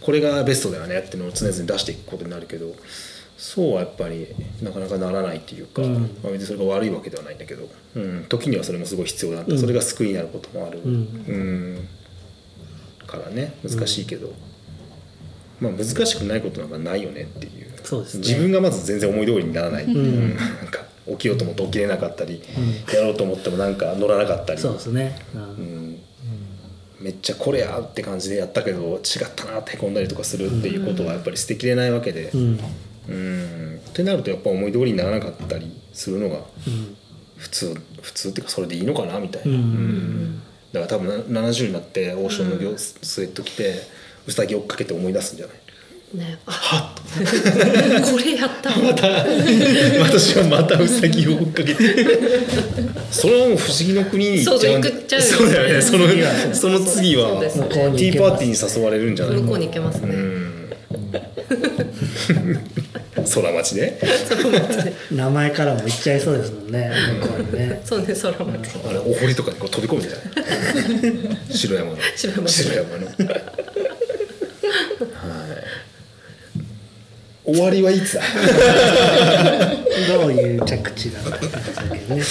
[0.00, 2.74] これがベストだよねっていうのを常々出していくことになるけど
[3.36, 4.28] そうはやっぱり
[4.62, 5.94] なかなかならないっていうか、うん。
[6.22, 9.58] まあ、別にそれが悪いわけではないんだけど、うん、時にはそれもすごい必要だうん。
[9.58, 10.92] それが救いになることもある、うん。
[10.92, 11.88] うん。
[13.06, 14.32] からね難しいけど、
[15.60, 17.70] まあ難しくないことなんかないよねっていう。
[17.84, 18.20] そうですね。
[18.20, 19.96] 自分がまず全然思い通りにならない、ん。
[19.96, 20.36] うん。
[20.36, 22.42] なんか起きようと思って起きれなかったり、
[22.92, 24.60] やろうと思ってもなんか乗らなかったり。
[24.60, 25.44] そうですね、ううん。
[25.92, 25.98] ん。
[27.00, 32.60] めっちゃこれやって感じでやったけど違ったなってへこんだりとかするっていうことはやっぱり捨てきれないわけで、うん
[33.08, 33.80] うん。
[33.88, 36.96] ってなるとやっぱ思い通りにならなかったりするのがうん。
[37.36, 39.56] 普通普通っていうかそれでいいのかなみたいな、うん。
[39.56, 40.42] うん。
[40.72, 43.74] だから多分な70になってオーションのギョスウェット着て
[44.26, 45.56] うさぎ追っかけて思い出すんじゃない？
[46.14, 46.38] ね。
[46.46, 46.94] あ
[48.10, 48.70] これやった。
[48.78, 49.06] また
[50.02, 51.84] 私はまたウサギを追っかけて。
[53.10, 55.82] それはもう不思議の国に行っちゃうんそう行っちゃうよそうだよね。
[56.54, 57.42] その次は。
[57.50, 59.40] その次はティーパーティーに誘われるんじゃない？
[59.42, 60.08] 向こうに行けますね。
[60.14, 60.52] うん
[63.34, 63.98] 空町で
[65.10, 66.90] 名前からも言っちゃいそうですもんね。
[67.20, 67.80] 向こうにね。
[67.84, 70.20] そうね空まであれお堀とかにこう飛び込むんじゃない。
[71.50, 71.96] 白山の。
[72.16, 72.42] 白山。
[72.42, 73.06] の白山の。
[73.06, 73.16] はい。
[77.54, 78.22] 終わりはいつだ？
[80.08, 81.50] どういう着地なのかです
[81.90, 82.22] けどね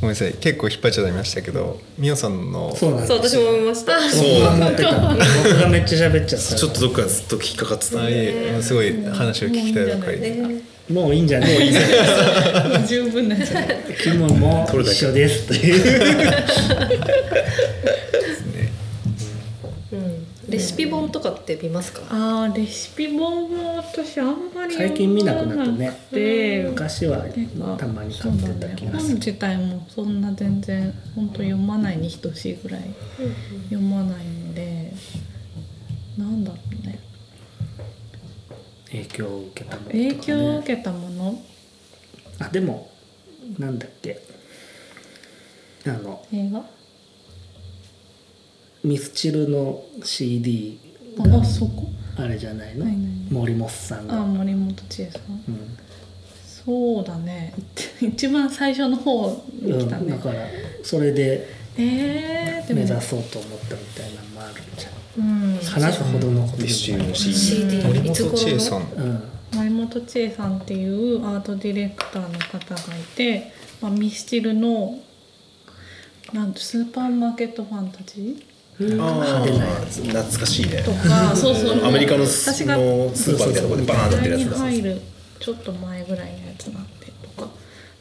[0.00, 0.32] ごめんなさい。
[0.34, 3.98] 結構引っ張っちゃいましたけどみおさんのそうなんそうです私も思いました。
[4.10, 6.54] そう僕が思ってた僕がめっちゃ喋っちゃった。
[6.56, 8.50] ちょっとどっかずっと引っかかってたあいえ。
[8.52, 10.20] もうすごい話を聞きたいばかり。
[10.20, 10.36] で
[10.88, 11.52] もういいんじゃない？
[11.52, 12.86] もういいじゃない？
[12.86, 13.76] 十分なんじゃない？
[14.00, 15.46] 気分も一緒です。
[15.48, 16.95] という
[21.06, 22.02] 本とかって見ますか？
[22.10, 26.06] あーレシピ本も私あんまり最近見なくなったね。
[26.10, 27.24] で昔は
[27.78, 29.08] たまに買ってた気がする。
[29.08, 32.82] 本自体もそんな全然本当読まないに等しいぐらい
[33.70, 34.92] 読まないので
[36.18, 36.98] なんだろうね。
[38.90, 41.42] 影響を受けたものとか、影ね、響を受けたもの？
[42.38, 42.90] あでも
[43.58, 44.20] なんだっけ？
[45.86, 46.64] あの映画？
[48.84, 50.78] ミスチルの CD
[51.18, 52.84] あそこあれじゃないの？
[52.84, 52.96] ない。
[53.30, 55.22] 森本さんが、あ森本千恵さん。
[55.48, 55.76] うん、
[56.46, 57.52] そうだね。
[58.00, 60.46] 一番最初の方に来たね、うん、だから
[60.82, 61.46] それで
[61.78, 65.22] えー、目指そうと思ったみたいなのもあるんじゃう？
[65.22, 65.58] んん。
[65.58, 67.76] 話すほどのことミスチルのでもない CD CD
[68.08, 69.22] いつ森本千恵さ頃んのうん。
[69.58, 73.52] 前本千恵さんっていうアートディレクターの方がいて、
[73.82, 74.98] まあ、ミスチルの
[76.32, 78.42] なんとスーパーマーケットファンタジー
[78.98, 80.82] ああ懐かしいね。
[80.82, 81.84] とかそうそう。
[81.84, 84.58] アメリカのス私がのスーパーみたいなところでバーンと時代に出るやつだ。
[84.58, 85.00] 入る
[85.40, 87.48] ちょっと前ぐらいのやつなんでとか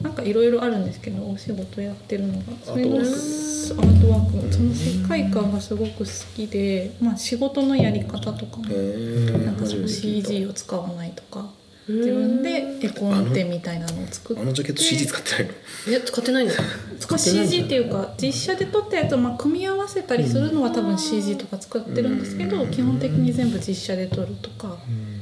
[0.02, 2.44] なんかいろいろあるんですけどお仕事やってるのが。
[2.64, 4.54] それがアートワーク。
[4.54, 11.50] その世界観がすごく好きで、まあ、仕事のやり方とかもへなんかその CG を使わないとか
[11.88, 14.42] 自分で絵コンテみたいなのを作って。
[14.42, 15.52] あのジャケット CG 使ってないの？
[15.88, 16.52] え使ってないの？
[16.54, 24.78] まあ CG っていうか実写で撮ったやつをまあ組み合わせたりするのは多分 CG とか使ってるんですけど基本的に全部実写で撮るとか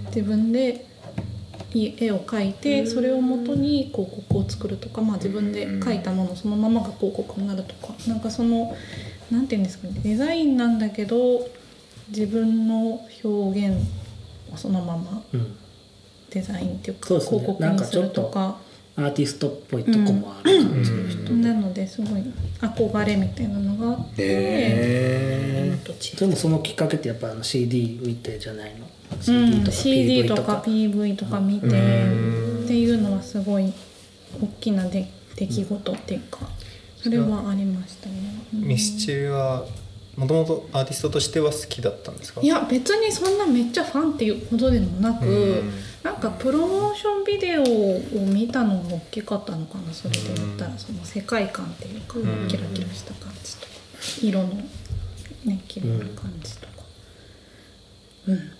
[0.08, 0.86] 自分で
[1.74, 8.76] いい絵を描いてそれをもとに広告を作るとか、まあ、自分で描いたものそのままが広告になるとかなんかその
[9.32, 11.18] なんていうんですかねデザインなんだけど
[12.10, 13.86] 自分の表現
[14.54, 15.58] をそのままうん
[16.34, 18.58] デザインっていうか広告にするとか。
[18.96, 21.34] アーティストっぽいとこもある感じの人。
[21.34, 22.22] なのですごい
[22.62, 25.78] 憧れみたいなのがあって、へ
[26.20, 28.86] でもそのきっかけってやっぱあの CD 見てじゃないの？
[28.86, 30.64] う CD ん、とか CD PV とかとか。
[30.68, 31.70] PV とか見てっ
[32.68, 33.74] ていうのはすごい
[34.40, 36.48] 大きな出出来事っていうか
[37.02, 38.16] それはありましたね。
[38.54, 38.68] うん。
[38.68, 39.66] ミスチルは
[40.16, 42.42] もともとアーティストとしては好きだったんですか？
[42.42, 45.72] いや別にそんなめっちゃファンっていうほどでもなく、うん。
[46.04, 52.48] なんかプロモーションビデオを見たのが大きかったのかなそれで言ったらその世界観っていうか、うん。
[52.48, 53.72] キラキラした感じとか
[54.22, 54.50] 色の
[55.46, 56.74] ね綺麗な感じとか。
[58.28, 58.36] うん。
[58.38, 58.52] でも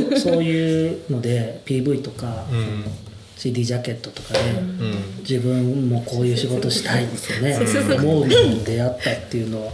[0.00, 2.84] 本当そういうので PV とかうん。
[3.36, 5.18] CD ジャケットとかでうん。
[5.20, 7.56] 自分もこういう仕事したいってね
[7.96, 9.72] 思うのに出会ったっていうのは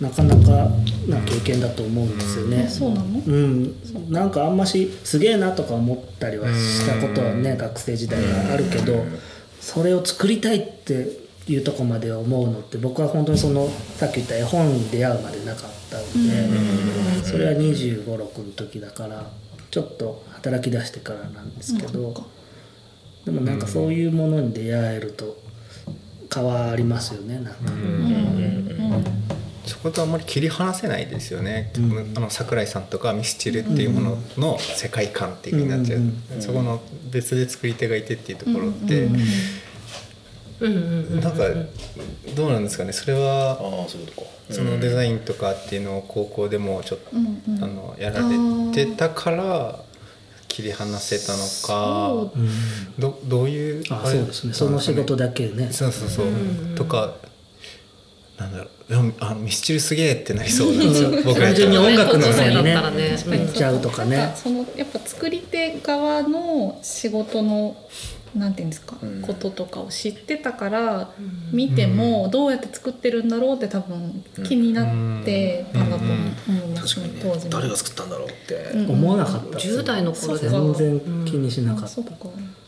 [0.00, 0.70] なかなか
[1.08, 2.64] な経験だと思うんですよね。
[2.66, 2.68] え。
[2.68, 3.22] そうなの？
[3.24, 3.74] うん、
[4.10, 9.04] なんかあんましすげえなとか思ったりはしたことはね学生時代はあるけど
[9.60, 11.08] それを作りたいって
[11.46, 19.30] いうとこまで思うのって僕は本当にそのさっき言った絵本に出会うまでなかったのでそれは2 5 6の時だから
[19.70, 22.14] ちょっと働き出してからなんですけど
[23.24, 25.36] でもなんかそういうものに出会えると
[26.34, 27.54] 変わりますよねなん
[29.04, 29.10] か。
[29.66, 32.12] そことあんまり切り離せないですよね、うん。
[32.16, 39.04] あの桜井さんとかミスチルっていうものの世界観っていうふうになっちゃう、うんそこの別で作り手がいてっていうところって、
[40.60, 41.44] うんなんか
[42.34, 42.92] どうなんですかね。
[42.92, 43.58] それは
[44.50, 47.64] そのデザインとかっていうのを高校でもちょっと、うんうん。
[47.64, 48.36] あのやられ
[48.72, 49.80] てたから
[50.48, 52.30] 切り離せたのか。
[52.98, 54.52] どどういうあそうですね。
[54.54, 55.72] その仕事だけね。
[55.72, 56.74] そうそうそう、うん。
[56.74, 57.16] とか
[58.38, 58.92] なんだろう。
[58.92, 61.10] いやあミスチルすげえってなりそうなんですよ。
[61.24, 67.76] 僕ら単純に音楽の方にね行っちゃうとかねかそのやっぱ作り手側の仕事の
[68.34, 68.66] なんていう。
[68.66, 69.06] んですか、う。
[69.06, 71.12] んこととかを知ってたから
[71.52, 72.50] 見てもどう。
[72.50, 73.56] やって作ってるんだろう。
[73.56, 76.16] って多分気になってたんだと思う。
[76.16, 78.28] んですね確かにね当時も誰が作ったんだろう。
[78.28, 78.82] って、う。
[78.82, 82.10] ん思わなかったです10代の頃で全然気にしなかったあそっか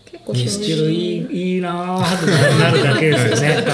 [0.04, 2.26] 結構ミスチルいいいいなーって
[2.62, 3.66] なるだけですよね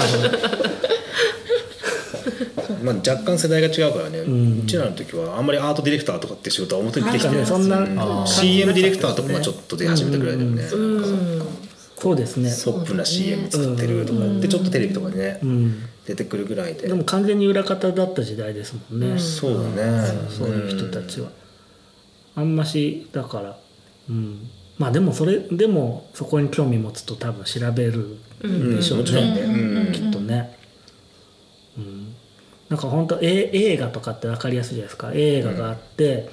[2.83, 4.61] まあ、若干世代が違うからね、ん。
[4.61, 10.63] うちらの時はあんまりアートディレクターとかって仕事は表に出てきて多分ねそんな CM ディレクターとかもちょっと出始めたぐらいだよね、
[12.03, 12.51] そうですね。
[12.65, 15.83] ポップな CM 作ってるとかってちょっとテレビとかでね、うん。
[16.05, 16.87] 出てくるぐらいで。
[16.87, 21.29] でも完全に裏方だった時代ですもんね、そうだね、そういう人たちは、
[22.35, 23.57] あんましだから
[24.09, 24.49] うん。
[24.77, 29.91] まあでもそれでもそこに興味持つと多分調べるうんでしょうもちろんね、ね、うん。
[29.93, 30.62] きっとね、うん、
[32.73, 35.11] なんか本当え映画とかって分かりやすいじゃないですか。
[35.13, 36.27] 映画があって、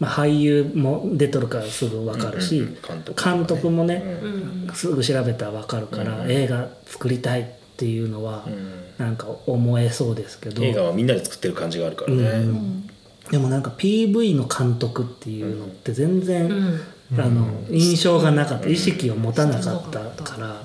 [0.00, 7.44] まあ、俳優も出とるからすぐ分かるし、うんうん監督監督もね、うんすぐ調べたら分かるから、映画作りたいっ
[7.76, 8.84] ていうのは、うん。
[8.98, 10.64] なんか思えそうですけど。
[10.64, 12.90] 映画はみんなで作ってる感じがあるからね、うん。
[13.30, 17.20] でもなんか PV の監督っていうのって全然、うん。
[17.20, 18.68] あの印象がなかった。
[18.68, 20.64] 意識を持たなかったから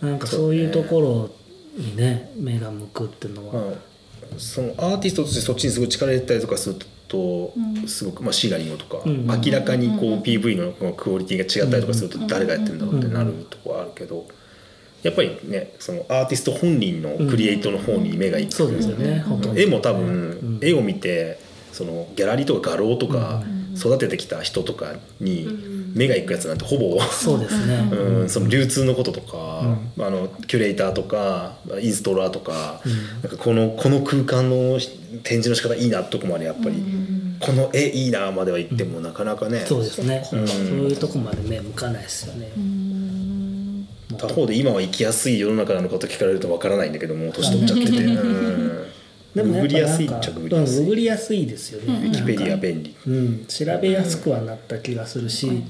[0.00, 1.30] なんかそういうところ
[1.76, 3.74] にね目が向くっていうのは、まあ、
[4.38, 6.76] そのアーティストとしてそっちにすごい力入れたりとかする
[7.08, 7.52] と、
[7.86, 14.26] すごく、まあ、シーガリンゴとか、うん明らかにこう PV のクオリティが違ったりとかすると誰がやってるんだろうってなるとこはあるけど
[15.02, 19.24] やっぱりねそのアーティスト本人のクリエイトの方に目がいく、そうですよね、
[19.56, 21.38] 絵も多分、絵を見て
[21.72, 23.42] そのギャラリーとか画廊とか、
[23.76, 25.46] 育ててきた人とかに
[25.94, 29.62] 目がいくやつなんてほぼ、そうですね、うん、その流通のこととか、
[29.98, 32.80] あのキュレーターとかインストーラーとか,、
[33.22, 34.78] なんかこのこの空間の
[35.22, 36.82] 展示の仕方いいなとこまでやっぱり、
[37.38, 40.48] この絵いいなまでは言ってもなかなかね、そうですね、うん。
[40.48, 42.50] そういうとこまで目向かないですよね、
[44.18, 48.86] 他方で今は生きやすい世の中なのかと聞かれるとわからないんだけども年取っちゃってて、うん、
[49.34, 52.94] でもググりやすいっちゃググりやすい、うんググりやすいですよね、ウィキペディア便利。
[53.06, 55.64] うん、調べやすくはなった気がするし、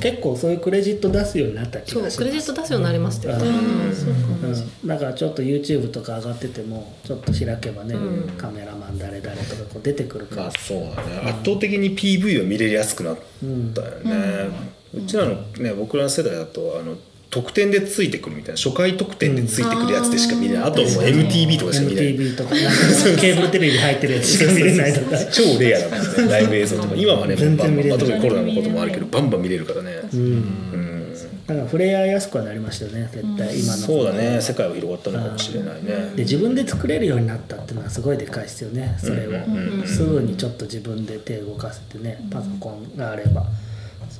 [0.00, 2.18] 結構そういうクレジット出すようになった気そうがします。
[2.18, 3.48] クレジット出すようになりましたよね。
[3.48, 4.88] うん。
[4.88, 8.32] だからちょっと YouTube とか上がっててもちょっと開けばね、うん。
[8.36, 11.30] カメラマン誰々とかこう出てくるから、まあそうだね。
[11.30, 13.16] 圧倒的に PV を見れやすくなっ
[13.74, 14.50] たよね、
[14.94, 16.96] うちらのね僕らの世代だとあの
[17.32, 22.14] 特典でついてくるみたいな初回特典でついてくるやつでしか見れない、あともう MTV とかしか見れない。
[22.14, 22.64] MTV とかなん
[23.16, 25.16] かケーブルテレビ入ってるやつしか見れないとか。
[25.32, 26.94] 超レアなんですねライブ映像とか。
[26.94, 27.98] 今はね全バンバン、まあ、然見れない。
[27.98, 29.92] 特にコロナのこともあるけどバンバン見れるからね。
[30.12, 31.14] うん、
[31.46, 33.82] だから触れ合いやすくはなりましたよね絶対今の。
[33.82, 34.38] そうだね。
[34.42, 36.12] 世界は広がったのかもしれないね。
[36.14, 43.46] で自分で作れるようになったっていうのはすごいでかいですよねそれを、すぐにちょっと自分で手動かせてねパソコンがあれば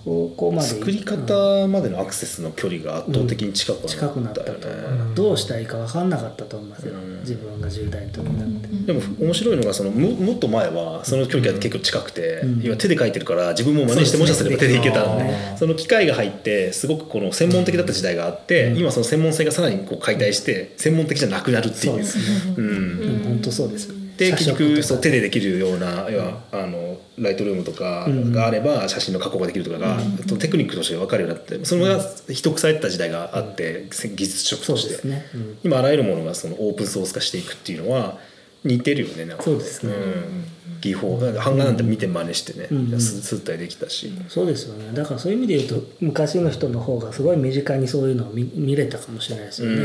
[0.04, 21.82] そこまで作り方までのアクセスの距離が圧倒的に近く近くなったはなったよと思う、ね、どうしたらいいか分かんなかったと思いますよ、自分が10代の時なんて、でも面白いのがそのももっと前はその距離が結構近くて、要は手で書いてるから自分も真似して模写すれば手でいけたのねその機械が入ってすごくこの専門的だった時代があって、今その専門性がさらにこう解体して専門的じゃなくなるっていう。
[21.84, 22.54] そうですね。
[22.56, 23.22] うん。
[23.24, 35.58] 本当そうですよで結局そう手でできるような要はあのライトルームとかがあれば写真の加工ができるとかが、とテクニックとして分かるようになってそれが秘匿されてた時代があって、技術職として、ね、うん。
[35.62, 38.18] 今あらゆるものがそのオープンソース化していくっていうのは
[38.64, 39.42] 似てるよねなんか。
[39.42, 39.92] そうですね。
[39.92, 40.44] ん。
[40.80, 41.16] 技法。
[41.16, 44.92] 版画なんて見て真似してね、うんすすったりできたし、そうですよね。
[44.92, 49.76] だからそういう意味で言うと昔の人の方がすごい身近にそういうのを見見れたかもしれないですよね、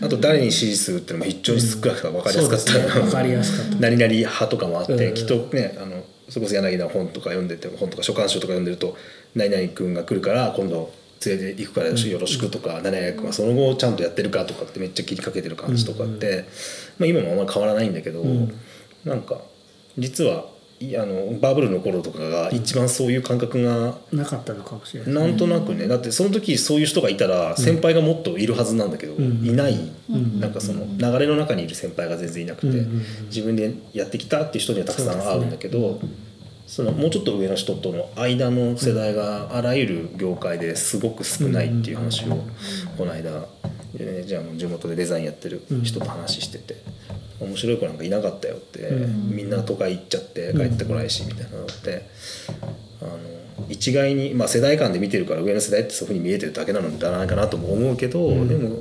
[0.00, 0.06] うん。
[0.06, 3.02] あと誰に指示するっていうのも非常に少なくて分かりやすかった、そうですね。
[3.02, 3.76] 分かりやすかった。
[3.80, 5.14] 何々派とかもあって、うん。
[5.14, 8.96] きっとねあのそれこそ柳の本とか読んでて本とか書簡書とか読んでると
[9.34, 10.92] 「何々君が来るから今度
[11.26, 16.44] 連れて行くからよろしく」とか「何々君はその後ちゃんとやってるか」とかってめっちゃ切りかけてる感じとかって、
[16.98, 18.24] まあ、今もあんまり変わらないんだけど、
[19.04, 19.40] なんか
[19.98, 20.46] 実は
[20.80, 25.14] いあのバブルの頃とかが一番そういう感覚がなかったのかもしれない。
[25.14, 25.88] なんとなくね。
[25.88, 29.76] だってその時そういう人がいたら先輩がもっといるはずなんだけど、いない、
[30.38, 32.86] なんかその流れの中にいる先輩が全然いなくて、
[33.26, 36.00] 自分でやってきたっていう人にはたくさん会うんだけど
[36.68, 42.44] そのもうちょっと上の人との間の世代があらゆる業界ですごく少ないっていう話を
[42.96, 43.46] この間、
[43.96, 46.76] えーじゃあもう地元でデザインやってる人と話してて。
[47.40, 48.90] 面白い子なんかいなかったよって、
[49.30, 52.08] みんな都会行っちゃって帰ってこないしみたいなのって
[53.00, 53.18] あの
[53.68, 58.80] 一概に、まあ、世代間で見てるから上の世代ってそういうふうに見えてるだけなのではないかなとも思うけど、でも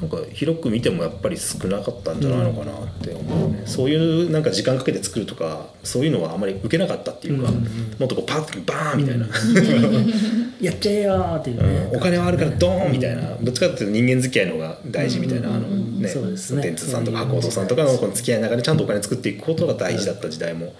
[0.00, 9.26] なんか広く見てもやっぱり少なかったんじゃないのかなって思うね、そういうなんか時間かけて作るとかそういうのはあまり受けなかったっていうか、もっとこうパッとバーンみたいな、
[10.60, 13.36] やっちゃえよーっていうね、うんお金はあるからドーンみたいな。
[13.40, 16.14] どっちかっていうと人間付き合いの方が大事みたいな、あのね
[16.62, 17.04] 電通さん。
[17.04, 20.74] とか博報堂さんとかのこの付き合いの中でちゃんとお金作っていくことが大事だった時代も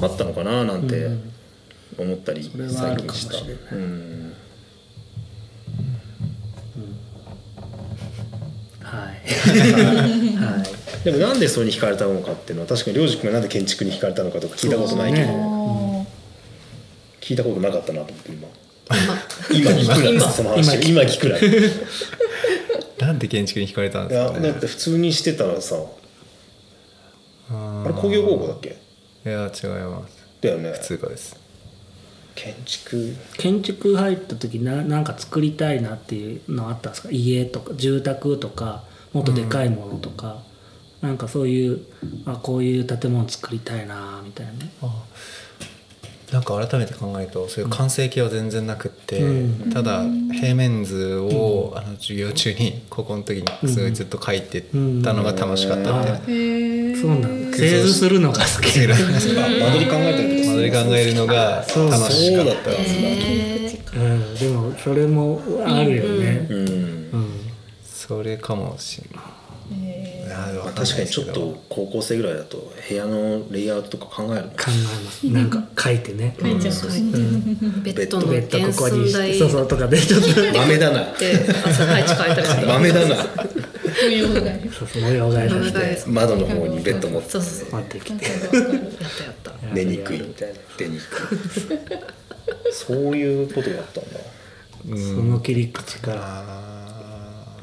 [0.00, 1.08] あったのかななんて
[1.98, 3.36] 思ったり最近した。
[3.74, 4.31] うん
[8.92, 10.36] はい。
[10.36, 10.68] はい。
[11.04, 16.06] でもなんでそれに惹かれたのかっていうのは確かに良二君がなんで建築に惹かれたのかとか聞いたことないけど、ね
[17.20, 18.48] 聞いたことなかったなと思って今。
[19.50, 20.90] 今今聞くなその話。
[20.90, 21.28] 今聞く。
[21.28, 21.40] ない
[23.06, 23.12] な。
[23.12, 24.50] んで建築に惹かれたんですやかね。
[24.50, 25.76] だって普通にしてたらさ
[27.50, 28.76] ああれ工業高校だっけ？
[29.24, 30.16] いや違います。
[30.40, 30.72] だよね。
[30.72, 31.36] 普通科です
[32.34, 33.16] 建築？
[33.36, 37.08] 建築入った時ななんか作りたいなっていうのあったんですか？
[37.10, 40.42] 家とか住宅とかもっとでかいものとか、
[41.00, 41.80] なんかそういう
[42.24, 44.72] あこういう建物作りたいなみたいなね
[46.32, 49.70] なんか改めて考えるとそういう完成形は全然なくって、うん。
[49.70, 50.02] ただ
[50.32, 56.18] 平面図を、あの授業中に高校の時にすごいずっと書いてたのが楽しかったみたいな、
[56.98, 57.56] そうなんだ。
[57.56, 58.78] 製図するのが好き。
[58.80, 63.82] 間取り考えたりとか取り考えるのが楽しかっそうだったんですね。
[63.94, 66.46] うん、でもそれもあるよね。
[66.48, 66.58] うん。
[66.58, 67.30] うん、
[67.84, 70.11] それかもしれない
[70.74, 74.50] 確かにちょっと高校生ぐらいだと部屋のレイアウトとか考えるの。
[74.50, 75.26] 考えます。
[75.26, 76.74] なんか書いてね、書いちゃう
[77.82, 84.70] ベッドのベッド原ここにしてそうそうとかでちょっと豆だなで朝配置変えたりする豆だな模様替え。
[84.72, 85.64] そうそう模様替えさ
[85.96, 86.10] せて。
[86.10, 88.24] 窓の方にベッド持ってそうそう持ってきて。
[88.24, 90.54] やったやった寝にくいみたいな。
[90.76, 91.38] 出にくい。
[92.72, 94.20] そういうことがあったんだ。
[94.96, 96.72] その切り口から。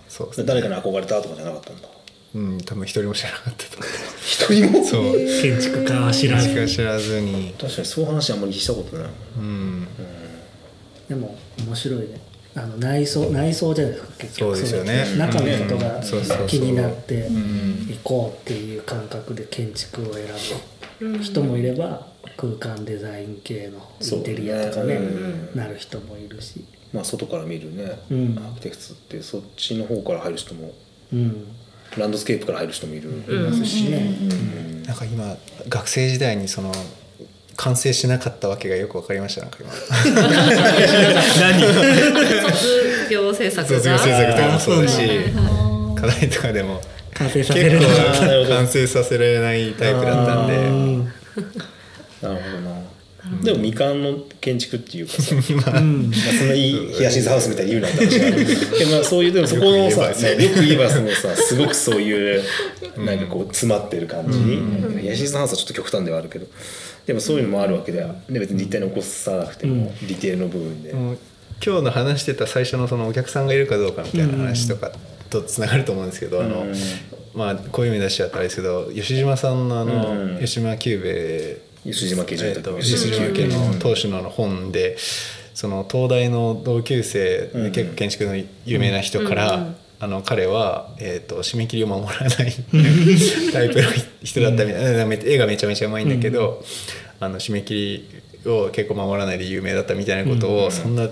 [0.08, 1.88] そう誰かに憧れたとかじゃなかったんだ
[2.36, 3.86] うん多分一人も知らなかったと思
[4.24, 4.82] 一人も？
[4.82, 5.14] うそう。
[5.42, 6.50] 建築家は知らず。
[6.50, 7.56] しか知らずに。
[7.60, 9.10] 確かにそういう話あんまりしたことない。
[9.38, 9.88] うん。
[11.08, 12.22] でも面白いね。
[12.56, 14.58] あの内装内装じゃないですか結局。
[14.58, 15.06] そうですよね。
[15.06, 17.88] その中のことがうんそうそうそう気になってん。
[17.88, 20.26] 行こうっていう感覚で建築を選
[21.00, 22.08] ぶ人もいれば
[22.38, 25.50] 空間デザイン系のインテリアとかねそうね。
[25.56, 26.64] なる人もいるし。
[26.94, 28.38] まあ外から見るね、うん。
[28.38, 30.74] アーキテクツってそっちの方から入る人も
[31.12, 31.48] うん
[31.98, 33.90] ランドスケープから入る人もいる、いますし。
[33.90, 34.16] ね
[34.86, 35.38] なんか今
[35.68, 36.72] 学生時代にその
[37.56, 39.72] 完成しなかったわけがよくわかりましたなんか今。
[42.52, 43.78] 卒業制作が？
[43.78, 45.02] 卒業制作とかもそうだし
[45.36, 46.82] あ課題とかでも
[47.14, 48.34] 完成さ結せれなかったな。
[48.34, 50.56] るほど構完成させられないタイプだったんで。
[50.56, 51.04] うん
[52.22, 52.69] なるほどな
[53.44, 55.56] でも未完の建築っていうかさ、 うん。
[55.58, 62.44] まあ、そんないいヒヤシンスハウスみたいに言うなんて話があるでもまあそういうでもそこのさよく言えばそのさすごくそういう
[62.98, 64.40] なんかこう詰まってる感じ、
[65.02, 66.48] ヒヤシンスハウスはちょっと極端ではあるけど。
[67.06, 71.18] でもそういうのもあるわけで、で別に立体残さなくても、ディテールの部分で、もう
[71.66, 74.92] 今日の話してた最初のそのお客さんがいるかどうかみたいな話とか
[75.32, 76.74] とつながると思うんですけど、あのうん。
[77.34, 80.36] まあこういう意味出しちゃったらあれですけど吉島さんのあの、うん。
[80.36, 84.98] 吉島久兵衛吉島家住宅えーと吉島家の当主の本で
[85.60, 87.64] その東大の同級生うん。
[87.66, 89.62] で結構建築の有名な人から、うん。
[89.62, 89.76] うん。
[90.02, 92.54] あの彼は、えー、と締め切りを守らない
[93.52, 93.90] タイプの
[94.24, 96.64] 人だったみたいな、め絵がめちゃめちゃうまいんだけど、
[97.20, 98.08] あの締め切
[98.46, 101.10] りを結構守らないで有名だったみたいなことを、そんな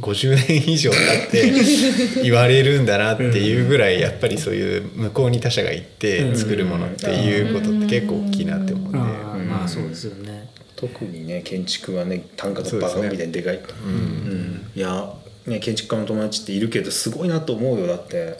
[0.00, 1.52] 50年以上経って
[2.24, 8.98] 言われるんだなっていうぐらいやっぱりそういう向こうに他者が行って作るものっていうことって結構大きいなって思うんで。
[9.62, 10.50] あーまあそうですよね。
[10.76, 13.74] 特にね建築はね単価がバカみたいにでかいと。
[13.74, 14.70] うん。
[14.74, 15.14] いや、
[15.46, 18.38] ね、建築家の友達っているけどすごいなと思うよだって。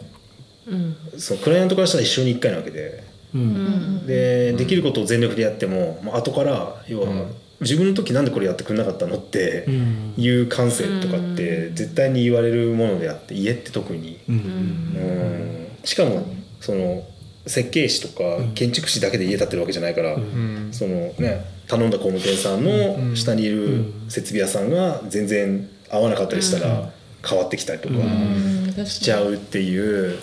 [0.66, 0.96] うん。
[1.18, 3.04] そのクライアントからしたら一生に一回なわけで。
[3.34, 4.06] うん。
[4.06, 7.26] でできることを全力でやっても、まあ後から要は、
[7.60, 10.14] 自分の時なんでこれやってくれなかったのってうん。
[10.16, 14.34] いう感性とかって絶対に言われるものであって家って特に、うん。
[14.36, 15.68] うん。
[15.84, 16.26] しかも
[16.60, 17.06] その
[17.46, 20.68] 設計士とか建築士だけで家建ってるわけじゃないから、うん。
[20.72, 26.90] そのね頼んだ工務店さんの下にいる設備屋さんが全然合わなかったりしたら
[27.26, 28.86] 変わってきたりとかうん。
[28.86, 30.18] しちゃうっていう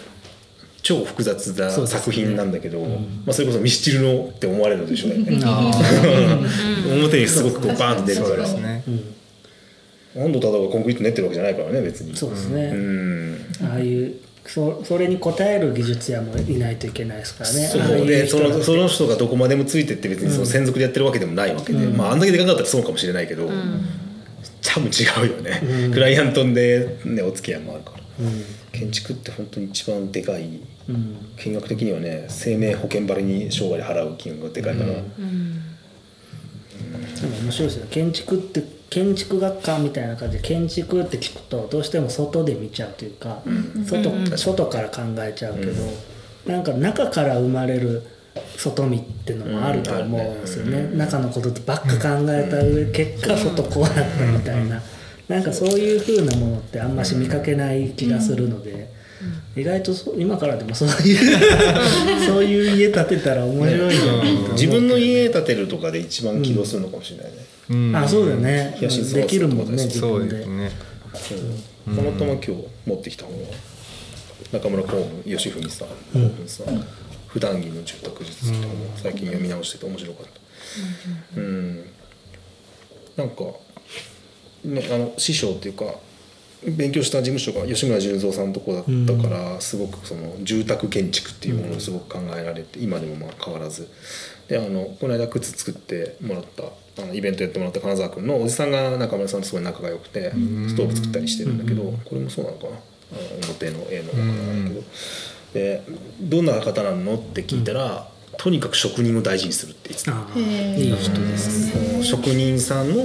[0.82, 5.40] 超複雑な作品なんだけど、まあ、それこそミスチルのって思われるでしょうね。
[5.44, 5.72] あ
[6.92, 8.48] 表にすごくこうバーンと出るから。
[8.48, 8.84] ね。
[10.16, 12.16] 温度ただがコンクリート練ってるわけじゃないからね別に。
[12.16, 13.36] そうですうねん。
[13.62, 14.14] ああいう
[14.54, 17.68] そそれに応える技術屋もいないといけないですからね。
[17.68, 23.48] そうでそのその人がどこまでもついてって別にその専属でやってるわけでもないわけで、まああんだけでかかったらそうかもしれないけど、
[24.64, 25.92] 多分違うよね、うん。
[25.92, 28.00] クライアントで、ね、お付き合いもあるから。
[28.20, 28.44] うん。
[28.72, 30.62] 建築って本当に一番でかい。
[30.90, 31.18] うん。
[31.38, 35.62] 金額的にはね生命保険張りに生涯で払う金額がでかいから、うん。
[37.22, 37.86] でも面白いですよ。
[37.92, 43.42] 建築って建築学科みたいな感じで建築って聞くとどうしても外で見ちゃうというか、
[43.86, 45.74] 外外から考えちゃうけど、
[46.48, 48.04] なんか中から生まれる
[48.58, 54.82] 外見っていうのもあると思うんですよね、中のことばっか考えた上、結果外こうなったみたいな、
[55.28, 58.90] なんかそういう風なものってあんまし見かけない気がするので、
[59.60, 61.40] 意外とそ今からでもそういう
[62.26, 67.38] そういう家建てたら面白いんじゃないかと思う自分の家建てるとかで一番起動するのかもしれないね、
[67.70, 67.96] うん。
[67.96, 68.78] あそうだよね。
[68.80, 70.38] できるもんね自そう分で。
[70.38, 70.72] ですね。
[71.88, 71.96] うん。
[71.96, 72.52] たまたま今日
[72.86, 73.50] 持ってきた本は
[74.52, 76.88] 中村公文義文さん公文さん。
[77.28, 80.26] 普段着の住宅術って本を最近読み直してて面白かっ
[81.36, 81.42] た。
[81.42, 81.84] うん。
[83.16, 83.44] なんか
[84.66, 85.86] ねあの師匠っていうか
[86.64, 93.88] 勉強した事務所が吉村純三さんのとこだったから、すごくその住宅建築っていうものをすごく考えられて、今でもまあ変わらず。
[94.48, 96.64] であのこの間靴作ってもらった
[97.04, 100.32] あのイベントやってもらった金沢君のおじさんが中村さんとすごい仲が良くて
[100.68, 102.72] ストーブ作ったりしてるんだけど、これもそうなのかな？
[103.48, 104.84] 表の絵の中なんだけど、
[105.54, 105.84] で
[106.20, 107.16] どんな方なの？
[107.16, 110.14] って聞いたら、とにかく職人を大事にするって言ってた。
[110.80, 113.04] いい人です職人さんの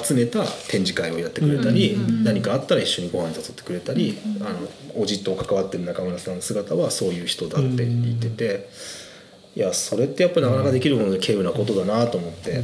[0.00, 8.68] 集めた展示会をやってくれたり、何かあったら一緒にご飯に誘ってくれたり、あのおじと関わってる中村さんの姿はそういう人だって言ってて、
[9.56, 12.62] いやそれってやっぱりなかなかできるもので稀有なことだなと思って。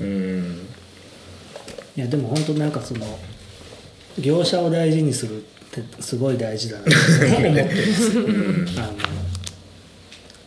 [0.00, 0.66] うん。
[1.96, 3.18] いやでも本当なんかその
[4.16, 6.90] 業者を大事にするってすごい大事だなと
[7.26, 8.10] 思ってます。
[8.80, 9.19] あの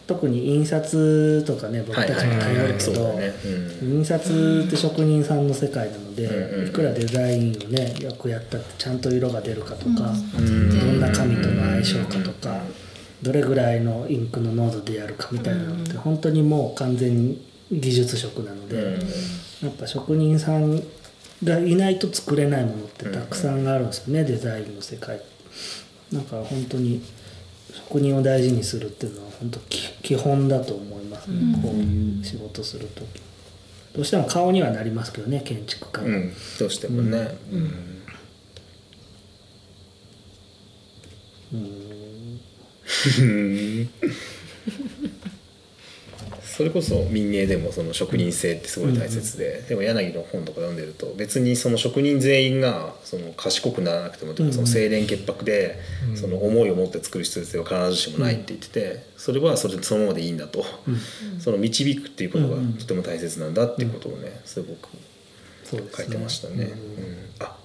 [0.06, 3.20] 特に印刷とかね僕たちも頼るけど
[3.82, 10.70] 印刷って職人さんの世界なのでいくらデザインをねよくやったってちゃんと色が出るかとかうん。
[10.70, 12.62] どんな紙との相性かとか
[13.22, 17.41] どれぐらいのインクの濃度でやるかみたいなのって本当にもう完全に
[17.72, 18.99] 技術職なので
[19.64, 20.84] やっぱ職人さん
[21.43, 25.22] がいないと作れないものってたくさんあるんですよねデザインの世界。
[26.12, 27.01] だから本当に
[27.74, 31.28] 職人を大事にするっていうのは本当き基本だと思います。
[31.28, 33.22] ね、こういう仕事する時。
[33.96, 36.02] どうしても顔にはなりますけどね建築家。
[36.02, 36.34] は、うん。
[36.60, 37.38] どうしてもね。
[37.52, 37.60] うん。
[41.54, 43.90] うん
[46.56, 55.80] それこそ民芸でもその職人性ってすごい大切で、でも柳の本とか読んでると別にその職人全員がその賢くならなくても、その清廉潔白で、
[56.14, 60.64] その思いを持って作る必要性は必ずしもないって言っててそれはそれそのままでいいんだと、
[61.39, 64.89] その導くっていうことがとても大切なんだっていうことをねすごく
[65.97, 66.66] 書いてましたね。
[66.66, 67.45] うん。
[67.45, 67.58] あ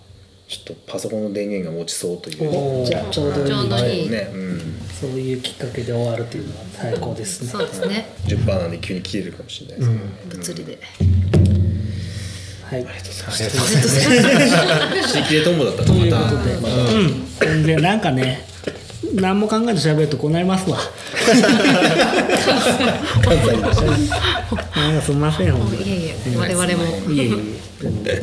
[0.49, 3.47] ちょっとパソコンの電源が落ちそうというおじゃあちょうどいい。
[3.49, 7.49] ちょうどいいね、うん、そういうきっかけで終わるっていうのは最高ですね。
[7.49, 8.07] そうですね。
[8.27, 10.11] 10%なんで急に切れるかもしれないですけどね。
[10.29, 10.79] 物理で。
[12.65, 12.81] はい。
[12.81, 13.53] ありがとうございま
[14.97, 15.09] した。
[15.09, 16.59] シーキレトンボだったらというまたことで、 う
[17.05, 18.45] ん、全然なんかね
[19.15, 20.79] 何も考えず喋るとこうなりますわ。
[21.25, 21.43] 関西
[23.57, 25.83] に出したなんかすみません本当に。
[25.83, 27.13] いえいえ我々も。
[27.13, 28.23] いえいえ。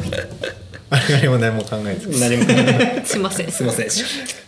[0.90, 3.18] 我々も何も考えず何も考えす。
[3.18, 3.52] いません。
[3.52, 4.45] すみません。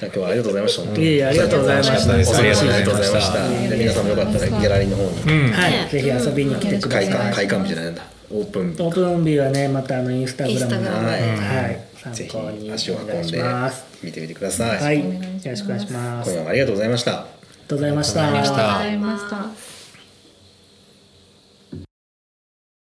[0.00, 0.82] 今日はありがとうございました。
[0.82, 1.06] 本当に。
[1.06, 2.14] いえいえありがとうございました。
[2.14, 3.68] お忙しいありがとうございましあた。
[3.68, 5.22] で皆さんもよかったらギャラリーの方に。
[5.22, 5.52] うん。
[5.52, 7.08] はい、ぜひ遊びに来てください。
[7.08, 8.02] 開館開館日じゃないんだ。
[8.30, 8.76] オープン。
[8.78, 11.08] オープン日はねまたあのインスタグラムインスタグラム。
[11.08, 14.82] はい、参ぜ考にひ足をお願いし運んでます見てみてください。
[14.82, 16.30] はい、今よろしくお願いします。
[16.30, 16.58] あり夜もあり。
[16.60, 17.12] がとうございました。
[17.12, 17.30] あり
[17.62, 18.22] がとうございました。
[18.22, 19.67] ありがとうございました